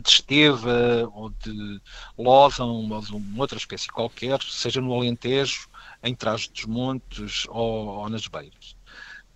[0.00, 1.80] de esteva ou de
[2.18, 5.68] lózão ou de uma outra espécie qualquer, seja no Alentejo
[6.02, 8.76] em trás dos montes ou, ou nas beiras.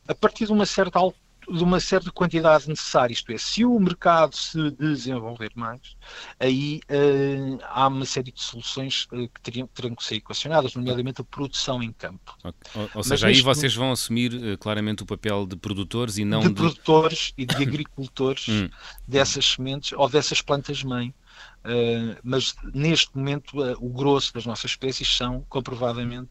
[0.07, 3.79] A partir de uma certa altura, de uma certa quantidade necessária, isto é, se o
[3.79, 5.97] mercado se desenvolver mais,
[6.39, 11.21] aí uh, há uma série de soluções uh, que teriam, terão que ser equacionadas, nomeadamente
[11.21, 12.37] a produção em campo.
[12.45, 16.41] Ou, ou seja, aí vocês vão assumir uh, claramente o papel de produtores e não
[16.41, 16.49] de...
[16.49, 16.55] de...
[16.55, 18.69] produtores e de agricultores hum.
[19.07, 21.15] dessas sementes ou dessas plantas-mãe
[21.65, 26.31] Uh, mas neste momento uh, o grosso das nossas espécies são comprovadamente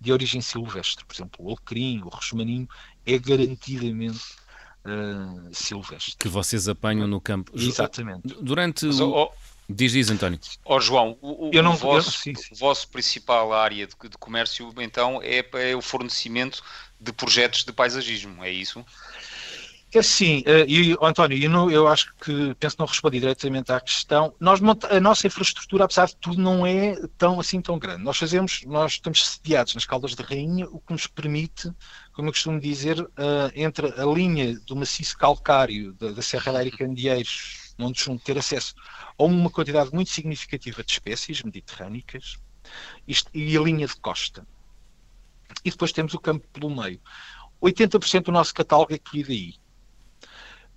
[0.00, 1.04] de origem silvestre.
[1.04, 2.68] Por exemplo, o alecrim, o roxmaninho
[3.06, 4.20] é garantidamente
[4.86, 6.14] uh, silvestre.
[6.18, 7.52] Que vocês apanham no campo.
[7.54, 8.22] Exatamente.
[8.40, 9.10] Durante mas, o...
[9.10, 9.32] Oh,
[9.68, 10.38] diz, diz, António.
[10.64, 12.54] Ó oh, João, o, eu não, o, vosso, eu, sim, sim.
[12.54, 16.62] o vosso principal área de, de comércio então é, é o fornecimento
[17.00, 18.84] de projetos de paisagismo, é isso?
[19.94, 23.72] É assim, uh, e, António, eu, não, eu acho que penso que não respondi diretamente
[23.72, 24.34] à questão.
[24.38, 28.02] Nós, a nossa infraestrutura, apesar de tudo, não é tão assim tão grande.
[28.02, 31.70] Nós fazemos, nós estamos sediados nas Caldas de Rainha, o que nos permite,
[32.16, 36.70] como eu costumo dizer, uh, entre a linha do maciço calcário da, da Serra da
[36.70, 38.74] Candeeiros, onde vão ter acesso
[39.18, 42.38] a uma quantidade muito significativa de espécies mediterrânicas,
[43.06, 44.46] isto, e a linha de costa.
[45.62, 46.98] E depois temos o campo pelo meio.
[47.62, 49.54] 80% do nosso catálogo é colhido aí.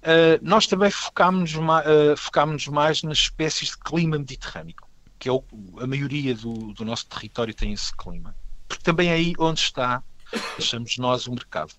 [0.01, 4.75] Uh, nós também focámos, uh, focámos mais nas espécies de clima mediterrâneo,
[5.17, 5.41] que é o,
[5.79, 8.35] a maioria do, do, nosso território tem esse clima.
[8.67, 10.03] Porque também é aí onde está
[10.57, 11.73] achamos nós o mercado.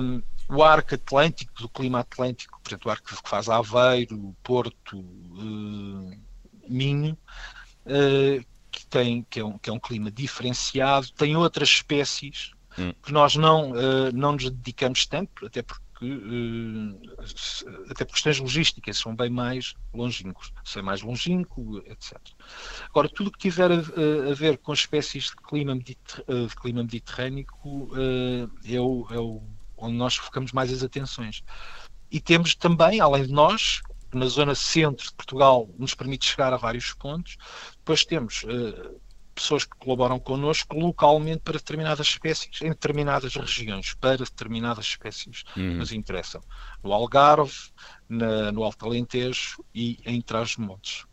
[0.00, 4.98] Um, o arco atlântico, do clima atlântico, por exemplo, o arco que faz Aveiro, Porto,
[4.98, 6.10] uh,
[6.68, 7.18] Minho,
[7.86, 12.92] uh, que, tem, que, é um, que é um clima diferenciado, tem outras espécies hum.
[13.02, 15.85] que nós não, uh, não nos dedicamos tanto, até porque
[17.90, 22.18] até por questões logísticas são bem mais longínquos, ser mais longínquo, etc.
[22.88, 23.76] Agora, tudo que tiver a,
[24.30, 27.46] a, ver com espécies de clima, mediter, de clima mediterrâneo
[28.64, 29.42] é o, é o
[29.76, 31.42] onde nós focamos mais as atenções.
[32.10, 33.82] E temos também, além de nós,
[34.12, 37.36] na zona centro de Portugal nos permite chegar a vários pontos,
[37.78, 38.44] depois temos
[39.36, 45.60] pessoas que colaboram connosco localmente para determinadas espécies, em determinadas regiões, para determinadas espécies que
[45.60, 45.74] uhum.
[45.74, 46.40] nos interessam.
[46.82, 47.54] No Algarve,
[48.08, 51.04] na, no Alto Alentejo e em Trás-os-Montes.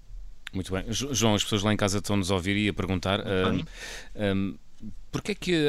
[0.54, 0.86] Muito bem.
[0.90, 3.64] João, as pessoas lá em casa estão-nos a ouvir e a perguntar um,
[4.16, 4.58] um,
[5.12, 5.68] porquê é que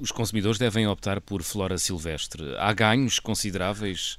[0.00, 2.54] os consumidores devem optar por flora silvestre?
[2.58, 4.18] Há ganhos consideráveis?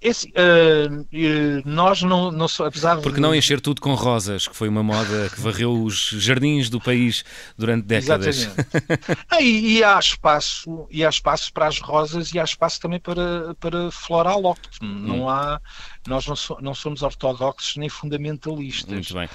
[0.00, 3.02] Esse, uh, nós não, não apesar de...
[3.02, 6.80] Porque não encher tudo com rosas, que foi uma moda que varreu os jardins do
[6.80, 7.24] país
[7.56, 8.48] durante décadas.
[9.28, 13.00] ah, e, e, há espaço, e há espaço para as rosas e há espaço também
[13.00, 14.76] para, para flora alóctone.
[14.82, 15.06] Hum.
[15.06, 15.60] Não há,
[16.06, 18.92] nós não, so, não somos ortodoxos nem fundamentalistas.
[18.92, 19.28] Muito bem.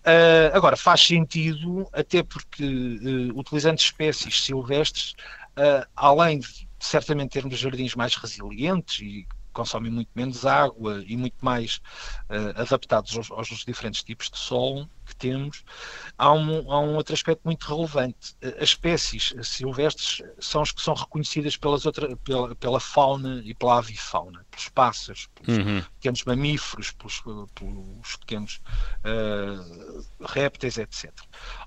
[0.00, 5.14] Uh, agora, faz sentido, até porque uh, utilizando espécies silvestres,
[5.58, 11.36] uh, além de certamente termos jardins mais resilientes e consomem muito menos água e muito
[11.40, 11.80] mais
[12.28, 15.64] uh, adaptados aos, aos, diferentes tipos de solo que temos,
[16.16, 18.36] há um, há um outro aspecto muito relevante.
[18.58, 23.78] As espécies silvestres são as que são reconhecidas pelas outra, pela, pela fauna e pela
[23.78, 25.82] avifauna, pelos pássaros, pelos uhum.
[25.96, 27.20] pequenos mamíferos, pelos,
[27.54, 28.60] pelos pequenos
[29.04, 31.12] uh, répteis, etc.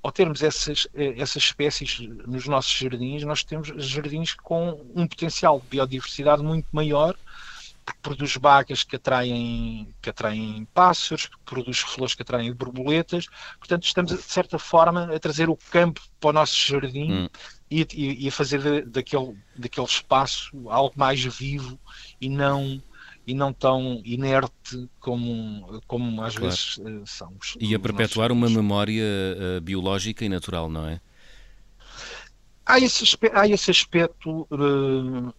[0.02, 5.68] Ao termos essas, essas espécies nos nossos jardins, nós temos jardins com um potencial de
[5.68, 7.16] biodiversidade muito maior
[7.86, 13.28] que produz bagas que atraem, que atraem pássaros, que produz flores que atraem borboletas.
[13.60, 17.30] Portanto, estamos, de certa forma, a trazer o campo para o nosso jardim hum.
[17.70, 21.78] e, e, e, a fazer de, daquele, daquele espaço algo mais vivo
[22.20, 22.82] e não
[23.26, 26.50] e não tão inerte como, como às claro.
[26.50, 27.34] vezes uh, são.
[27.58, 31.00] E a perpetuar uma memória uh, biológica e natural, não é?
[32.66, 35.34] Há esse, há esse aspecto uh,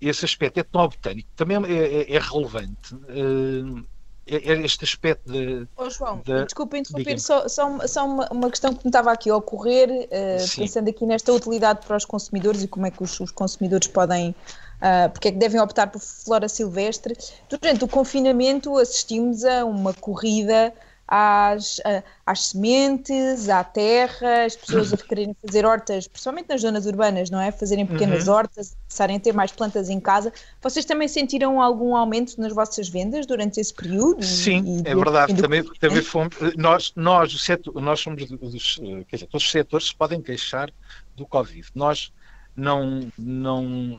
[0.00, 2.94] esse aspecto etnobotânico também é, é, é relevante.
[2.94, 3.84] Uh,
[4.28, 5.66] este aspecto de.
[5.76, 9.30] Oh, João, de, desculpa interromper, só, só, só uma, uma, questão que me estava aqui
[9.30, 13.18] a ocorrer, uh, pensando aqui nesta utilidade para os consumidores e como é que os,
[13.20, 14.34] os consumidores podem.
[14.78, 17.16] Uh, porque é que devem optar por flora silvestre.
[17.48, 20.72] Durante o confinamento assistimos a uma corrida
[21.08, 21.80] às,
[22.26, 27.40] às sementes, à terra, as pessoas a quererem fazer hortas, principalmente nas zonas urbanas, não
[27.40, 27.50] é?
[27.50, 28.34] Fazerem pequenas uhum.
[28.34, 30.30] hortas, começarem a ter mais plantas em casa.
[30.60, 34.22] Vocês também sentiram algum aumento nas vossas vendas durante esse período?
[34.22, 35.34] Sim, e, é verdade.
[35.34, 38.76] Também, também fomos, nós, nós, o setor, nós somos dos,
[39.08, 40.70] quer dizer, todos os setores se podem queixar
[41.16, 41.66] do Covid.
[41.74, 42.12] Nós
[42.54, 43.98] não, não,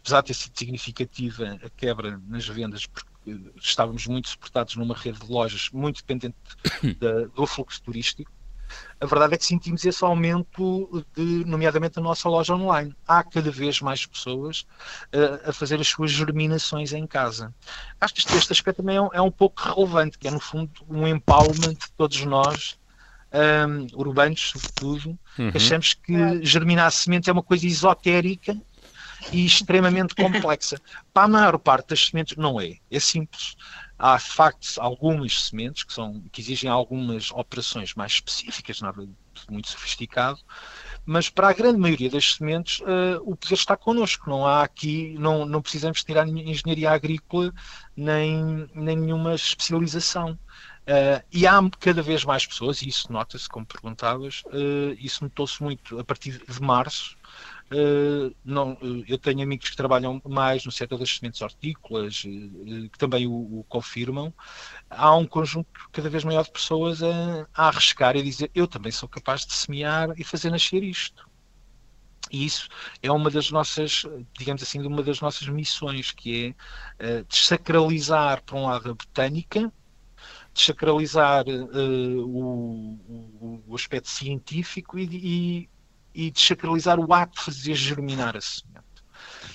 [0.00, 3.15] apesar de ter sido significativa a quebra nas vendas, porque
[3.56, 6.36] estávamos muito suportados numa rede de lojas muito dependente
[6.98, 8.30] da, do fluxo turístico.
[9.00, 12.94] A verdade é que sentimos esse aumento, de, nomeadamente na nossa loja online.
[13.06, 14.66] Há cada vez mais pessoas
[15.14, 17.54] uh, a fazer as suas germinações em casa.
[18.00, 20.40] Acho que este, este aspecto também é um, é um, pouco relevante, que é no
[20.40, 22.78] fundo um empowerment de todos nós,
[23.32, 25.50] um, urbanos sobretudo, uhum.
[25.50, 28.56] que achamos que germinar semente é uma coisa esotérica
[29.32, 30.80] e extremamente complexa.
[31.12, 33.56] Para a maior parte das sementes não é, é simples.
[33.98, 39.08] Há, de facto, algumas sementes que, são, que exigem algumas operações mais específicas, nada
[39.50, 40.38] muito sofisticado,
[41.04, 44.28] mas para a grande maioria das sementes uh, o poder está connosco.
[44.28, 47.52] Não há aqui, não, não precisamos tirar engenharia agrícola
[47.96, 50.38] nem, nem nenhuma especialização.
[50.86, 55.60] Uh, e há cada vez mais pessoas, e isso nota-se, como perguntavas, uh, isso notou-se
[55.60, 57.16] muito a partir de março,
[58.44, 62.98] não, uh, eu tenho amigos que trabalham mais no setor das sementes hortícolas, uh, que
[62.98, 64.32] também o, o, confirmam.
[64.88, 68.92] Há um conjunto cada vez maior de pessoas a, a arriscar e dizer: Eu também
[68.92, 71.28] sou capaz de semear e fazer nascer isto.
[72.30, 72.68] E isso
[73.02, 74.04] é uma das nossas,
[74.36, 76.56] digamos assim, uma das nossas missões, que
[76.98, 79.72] é desacralizar, por um lado, a botânica,
[80.52, 85.68] desacralizar o, o, o, aspecto científico e, e
[86.16, 88.86] e desacralizar o ato de fazer germinar a semente.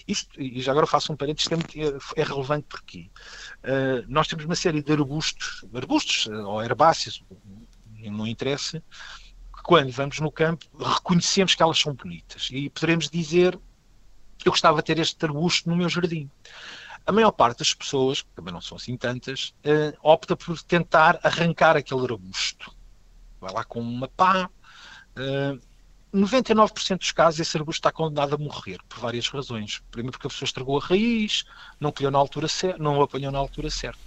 [0.07, 3.09] Isto, e já agora faço um parênteses, é, é relevante porque
[3.63, 7.23] uh, nós temos uma série de arbustos, arbustos uh, ou herbáceas,
[7.97, 8.81] não interessa,
[9.63, 13.59] quando vamos no campo reconhecemos que elas são bonitas e poderemos dizer
[14.43, 16.29] eu gostava de ter este arbusto no meu jardim.
[17.05, 21.19] A maior parte das pessoas, que também não são assim tantas, uh, opta por tentar
[21.23, 22.75] arrancar aquele arbusto.
[23.39, 24.49] Vai lá com uma pá.
[25.15, 25.59] Uh,
[26.13, 29.81] 99% dos casos esse arbusto está condenado a morrer, por várias razões.
[29.91, 31.45] Primeiro porque a pessoa estragou a raiz,
[31.79, 32.47] não colheu na altura
[32.77, 33.99] não apanhou na altura certa.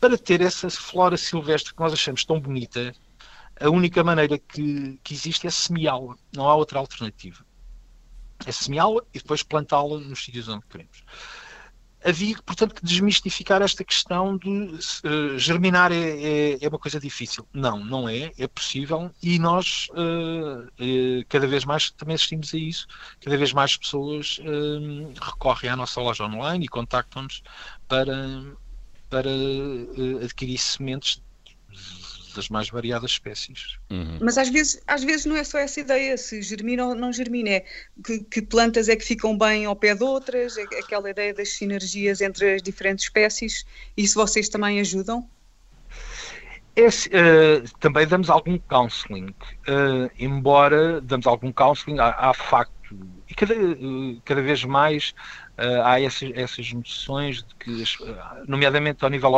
[0.00, 2.94] Para ter essa flora silvestre que nós achamos tão bonita,
[3.58, 6.16] a única maneira que, que existe é semeá-la.
[6.32, 7.44] Não há outra alternativa.
[8.44, 11.02] É semeá-la e depois plantá-la nos sítios onde queremos
[12.06, 17.46] havia, portanto, que desmistificar esta questão de uh, germinar é, é, é, uma coisa difícil.
[17.52, 22.56] Não, não é, é possível e nós uh, uh, cada vez mais também assistimos a
[22.56, 22.86] isso,
[23.20, 24.40] cada vez mais pessoas
[25.20, 27.42] recorrem à nossa loja online e contactam-nos
[27.88, 28.44] para,
[29.10, 29.30] para
[30.22, 31.22] adquirir sementes
[32.36, 33.78] das mais variadas espécies.
[33.90, 34.18] Uhum.
[34.20, 37.50] Mas às vezes, às vezes não é só essa ideia, se germina ou não germina,
[37.50, 37.64] é
[38.04, 41.48] que, que, plantas é que ficam bem ao pé de outras, é aquela ideia das
[41.50, 43.64] sinergias entre as diferentes espécies,
[43.96, 45.28] isso vocês também ajudam?
[46.76, 49.30] Esse, uh, também damos algum counseling,
[49.66, 52.72] uh, embora damos algum counseling, há, há facto,
[53.26, 55.14] e cada, uh, cada vez mais
[55.82, 57.82] há essas, essas noções de que,
[58.46, 59.32] nomeadamente ao nível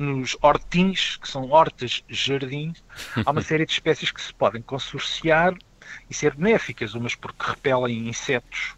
[0.00, 2.82] nos hortins, que são hortas jardins,
[3.24, 5.54] há uma série de espécies que se podem consorciar
[6.08, 8.74] e ser benéficas, umas porque repelem insetos,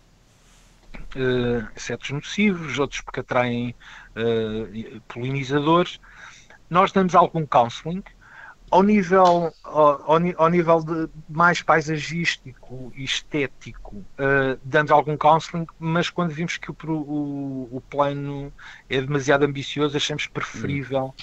[1.14, 3.74] uh, insetos nocivos, outros porque atraem
[4.16, 6.00] uh, polinizadores.
[6.68, 8.02] Nós damos algum counseling,
[8.72, 16.08] ao nível, ao, ao, nível de mais paisagístico e estético, uh, damos algum counseling, mas
[16.08, 18.50] quando vimos que o, o, o plano
[18.88, 21.14] é demasiado ambicioso, achamos preferível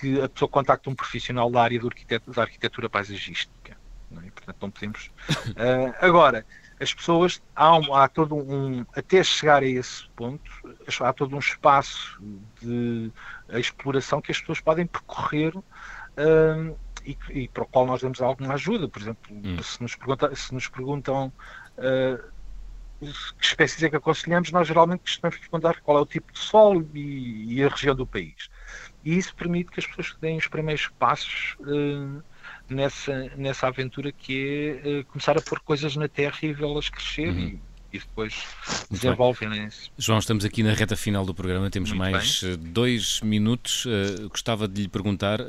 [0.00, 3.76] que a pessoa contacte um profissional da área da arquitetura paisagística.
[4.10, 4.30] Não é?
[4.30, 5.10] Portanto, não podemos.
[5.28, 6.46] Uh, agora,
[6.80, 8.86] as pessoas, há, um, há todo um.
[8.96, 10.50] Até chegar a esse ponto,
[11.00, 12.18] há todo um espaço
[12.62, 13.12] de
[13.50, 15.54] exploração que as pessoas podem percorrer.
[15.54, 16.74] Uh,
[17.04, 18.88] e, e, para o qual nós damos alguma ajuda.
[18.88, 19.62] Por exemplo, hum.
[19.62, 21.32] se, nos pergunta, se nos perguntam
[21.78, 22.34] uh,
[23.38, 26.88] que espécies é que aconselhamos, nós geralmente costumamos perguntar qual é o tipo de solo
[26.94, 28.48] e, e, a região do país.
[29.04, 32.22] E isso permite que as pessoas deem os primeiros passos uh,
[32.68, 37.28] nessa, nessa aventura que é uh, começar a pôr coisas na terra e vê-las crescer
[37.28, 37.38] uhum.
[37.38, 38.46] e, e depois
[38.90, 39.90] desenvolverem isso.
[39.98, 42.56] João, estamos aqui na reta final do programa, temos Muito mais bem.
[42.56, 43.84] dois minutos.
[43.84, 45.40] Uh, gostava de lhe perguntar.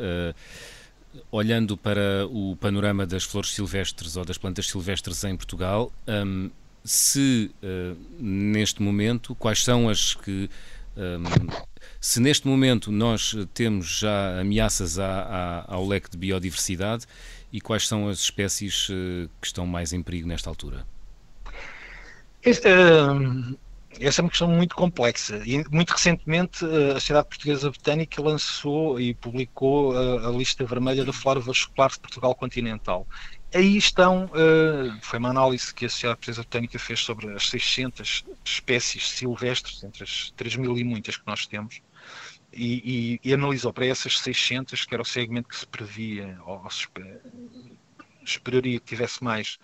[1.32, 6.50] Olhando para o panorama das flores silvestres ou das plantas silvestres em Portugal, um,
[6.84, 10.50] se uh, neste momento, quais são as que.
[10.96, 11.24] Um,
[12.00, 17.06] se neste momento nós temos já ameaças à, à, ao leque de biodiversidade
[17.52, 20.86] e quais são as espécies uh, que estão mais em perigo nesta altura?
[22.44, 23.58] Este, uh,
[24.00, 29.00] essa é uma questão muito complexa e muito recentemente eh, a Sociedade Portuguesa Botânica lançou
[29.00, 33.08] e publicou a, eh, a lista vermelha da flora vascular de Portugal continental.
[33.54, 38.26] Aí estão, uh, foi uma análise que a Sociedade Portuguesa Botânica fez sobre as 600
[38.44, 41.82] espécies silvestres, entre as 3 mil e muitas que nós temos,
[42.52, 46.70] e, e, e, analisou para essas 600, que era o segmento que se previa, ou
[46.70, 46.88] se
[48.26, 49.58] esperaria que tivesse mais,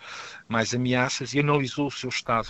[0.48, 2.48] mais ameaças, e analisou o seu estado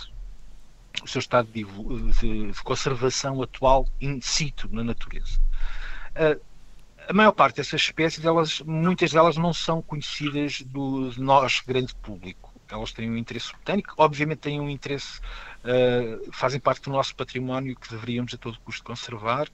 [1.01, 5.39] o seu estado de, de, conservação atual in situ na natureza.
[6.11, 6.39] Uh,
[7.07, 12.53] a maior parte dessas espécies, elas, muitas delas não são conhecidas do, nós, grande público.
[12.69, 17.75] Elas têm um interesse botânico, obviamente têm um interesse, uh, fazem parte do nosso património
[17.75, 19.49] que deveríamos a todo custo conservar.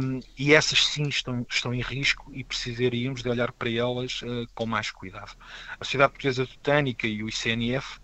[0.00, 4.46] Um, e essas sim estão, estão em risco e precisaríamos de olhar para elas uh,
[4.54, 5.36] com mais cuidado.
[5.80, 7.98] A Sociedade Portuguesa Botânica e o ICNF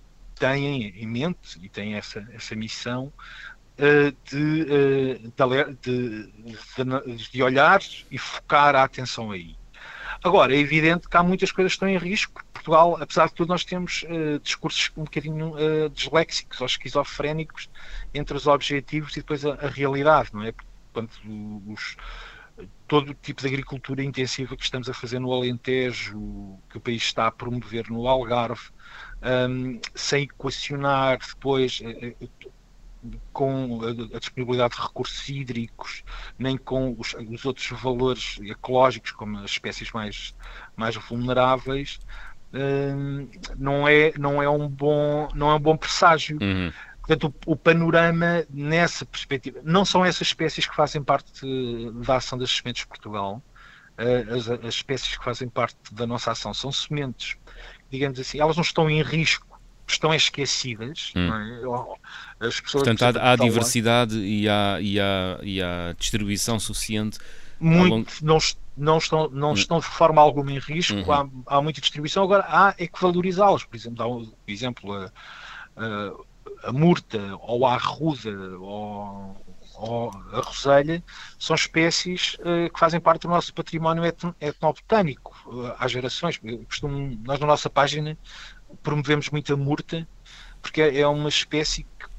[0.45, 3.11] têm em mente e têm essa, essa missão
[3.78, 7.80] uh, de, uh, de, de, de, olhar
[8.11, 9.57] e focar a atenção aí.
[10.22, 12.45] Agora, é evidente que há muitas coisas que estão em risco.
[12.53, 17.70] Portugal, apesar de tudo, nós temos uh, discursos um bocadinho uh, disléxicos ou esquizofrénicos
[18.12, 20.53] entre os objetivos e depois a, a realidade, não é?
[20.92, 21.18] Portanto,
[21.66, 21.97] os,
[22.87, 27.03] todo o tipo de agricultura intensiva que estamos a fazer no Alentejo, que o país
[27.03, 28.70] está a promover no Algarve,
[29.49, 32.28] um, sem equacionar depois uh,
[33.32, 36.05] com a, disponibilidade de recursos hídricos,
[36.39, 40.35] nem com os, os, outros valores ecológicos, como as espécies mais,
[40.76, 42.01] mais vulneráveis,
[42.53, 46.39] um, não, é, não, é um bom, não é um bom presságio.
[46.41, 46.72] Uhum.
[47.07, 51.42] Portanto, o, o, panorama nessa perspectiva, não são essas espécies que fazem parte
[52.07, 53.42] da ação das sementes de Portugal,
[53.96, 57.36] as, as espécies que fazem parte da nossa ação são sementes,
[57.90, 59.46] digamos assim, elas não estão em risco,
[59.86, 61.12] estão esquecidas.
[61.14, 61.30] Hum.
[62.40, 62.46] É?
[62.46, 67.18] As pessoas Portanto, há, há diversidade e há, e, há, e há distribuição suficiente.
[67.61, 68.11] Muito, longo...
[68.22, 68.38] não,
[68.76, 69.55] não, estão, não hum.
[69.55, 71.12] estão de forma alguma em risco, uhum.
[71.46, 73.64] há, há muita distribuição, agora há é que valorizá-las.
[73.64, 75.12] Por exemplo, dá um exemplo, a,
[75.76, 76.12] a,
[76.64, 79.36] a murta, ou a arruda, ou
[79.76, 81.02] ou a roselha,
[81.38, 86.40] são espécies uh, que fazem parte do nosso património etno, etnobotânico uh, há gerações.
[86.68, 88.16] Costumo, nós na nossa página
[88.82, 90.06] promovemos muito a murta,
[90.62, 92.14] porque é, é uma espécie que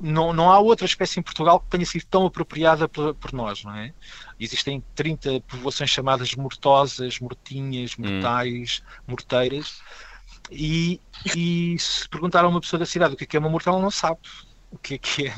[0.00, 3.62] não, não há outra espécie em Portugal que tenha sido tão apropriada por, por nós,
[3.62, 3.92] não é?
[4.40, 8.04] Existem 30 povoações chamadas mortosas, mortinhas, hum.
[8.04, 9.02] mortais, hum.
[9.08, 9.82] morteiras,
[10.52, 11.00] e,
[11.36, 13.74] e se perguntar a uma pessoa da cidade o que é, que é uma mortal,
[13.74, 14.18] ela não sabe
[14.70, 15.34] o que é que é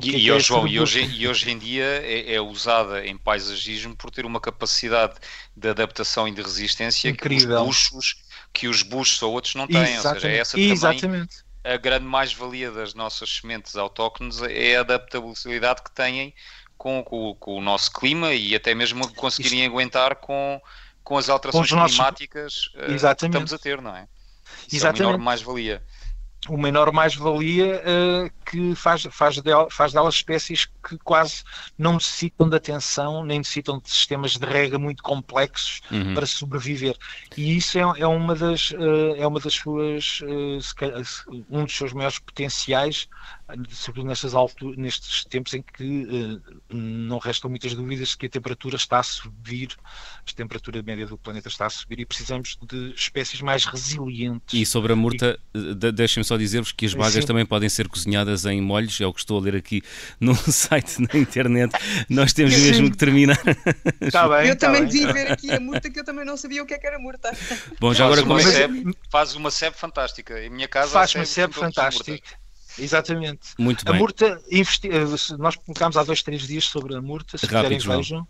[0.00, 3.94] e, e, é João, e, hoje, e hoje em dia é, é, usada em paisagismo
[3.94, 5.14] por ter uma capacidade
[5.54, 7.62] de adaptação e de resistência Incrível.
[7.64, 8.16] que os buchos,
[8.52, 9.82] que os buchos ou outros não têm.
[9.82, 10.06] Exatamente.
[10.06, 11.36] Ou seja, essa também Exatamente.
[11.62, 16.34] a grande mais-valia das nossas sementes autóctones é a adaptabilidade que têm
[16.78, 19.70] com, com, com, o nosso clima e até mesmo conseguirem Isto...
[19.70, 20.60] aguentar com,
[21.04, 23.02] com as alterações com climáticas nossos...
[23.02, 24.08] uh, que estamos a ter, não é?
[24.66, 25.02] Isso Exatamente.
[25.02, 25.82] é uma enorme mais-valia
[26.48, 31.44] uma enorme mais-valia uh, que faz, faz, del, faz delas espécies que quase
[31.78, 36.14] não necessitam de atenção, nem necessitam de sistemas de rega muito complexos uhum.
[36.14, 36.96] para sobreviver.
[37.36, 41.92] E isso é, é uma das, uh, é uma das suas, uh, um dos seus
[41.92, 43.08] maiores potenciais
[43.70, 48.76] sobretudo nestas alturas, nestes tempos em que uh, não restam muitas dúvidas que a temperatura
[48.76, 49.76] está a subir,
[50.28, 54.58] a temperatura média do planeta está a subir e precisamos de espécies mais resilientes.
[54.58, 55.92] E sobre a murta, e...
[55.92, 57.26] deixem-me só dizer-vos que as bagas Sim.
[57.26, 59.82] também podem ser cozinhadas em molhos, é o que estou a ler aqui
[60.20, 61.72] num site na internet.
[62.08, 62.62] Nós temos Sim.
[62.62, 63.38] mesmo que terminar.
[64.10, 66.62] Tá bem, eu tá também devia ver aqui a murta, que eu também não sabia
[66.62, 67.30] o que, é que era murta.
[67.78, 70.42] Bom, já faz agora uma sebe, faz uma sebe fantástica.
[70.42, 72.41] Em minha casa faz uma sebe fantástica.
[72.78, 73.50] Exatamente.
[73.58, 73.94] Muito bem.
[73.94, 74.88] A Murta, investi...
[74.88, 78.26] Eh, nós publicámos há dois, três dias sobre a Murta, se Rápido, puderem vejam.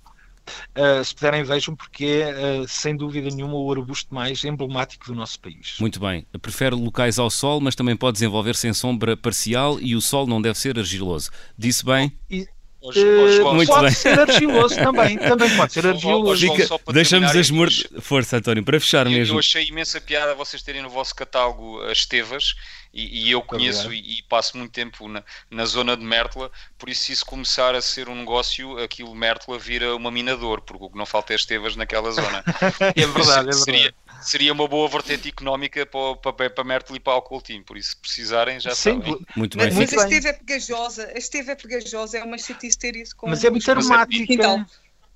[0.77, 5.15] Uh, se puderem vejam porque é uh, sem dúvida nenhuma o arbusto mais emblemático do
[5.15, 5.77] nosso país.
[5.79, 6.27] Muito bem.
[6.41, 10.43] Prefere locais ao sol, mas também pode desenvolver-se em sombra parcial e o sol não
[10.43, 11.31] deve ser argiloso.
[11.57, 12.13] Disse bem?
[12.29, 12.49] E...
[12.83, 13.95] Uh, Muito pode bem.
[13.95, 16.47] ser argiloso também, também pode ser argiloso.
[16.93, 17.87] Deixamos as mortes.
[18.01, 19.37] Força, António, para fechar eu, mesmo.
[19.37, 22.57] Eu achei imensa piada vocês terem no vosso catálogo as Tevas
[22.93, 26.91] e, e eu conheço e, e, passo muito tempo na, na zona de Mértola, por
[26.91, 30.91] isso se isso começar a ser um negócio, aquilo Mértola vira uma minador, porque o
[30.91, 32.45] que não falta é estevas naquela zona.
[32.95, 33.57] é verdade, é verdade.
[33.57, 37.91] Seria, seria uma boa vertente económica para, para, para Mértola e para Alcoltim, por isso
[37.91, 39.19] se precisarem já Sim, sabem.
[39.37, 39.67] Muito bem.
[39.73, 43.17] Mas, mas a esteve é pegajosa, a esteve é pegajosa, é uma chatice ter isso
[43.17, 44.33] com Mas é muito aromática.
[44.33, 44.67] Então,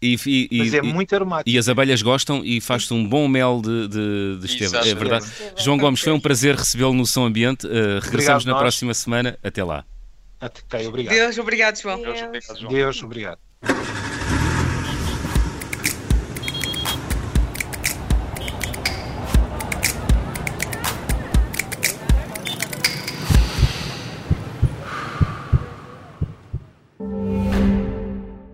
[0.00, 1.48] e, e, Mas é muito aromático.
[1.48, 4.86] E as abelhas gostam e faz-se um bom mel de, de, de esteva.
[4.86, 5.26] É verdade.
[5.56, 7.66] João Gomes, foi um prazer recebê-lo no Som Ambiente.
[7.66, 8.60] Uh, regressamos obrigado, na nós.
[8.60, 9.38] próxima semana.
[9.42, 9.84] Até lá.
[10.38, 11.14] Até, obrigado.
[11.14, 12.02] Deus, obrigado, João.
[12.02, 12.72] Deus, obrigado, João.
[12.72, 13.38] Deus, obrigado.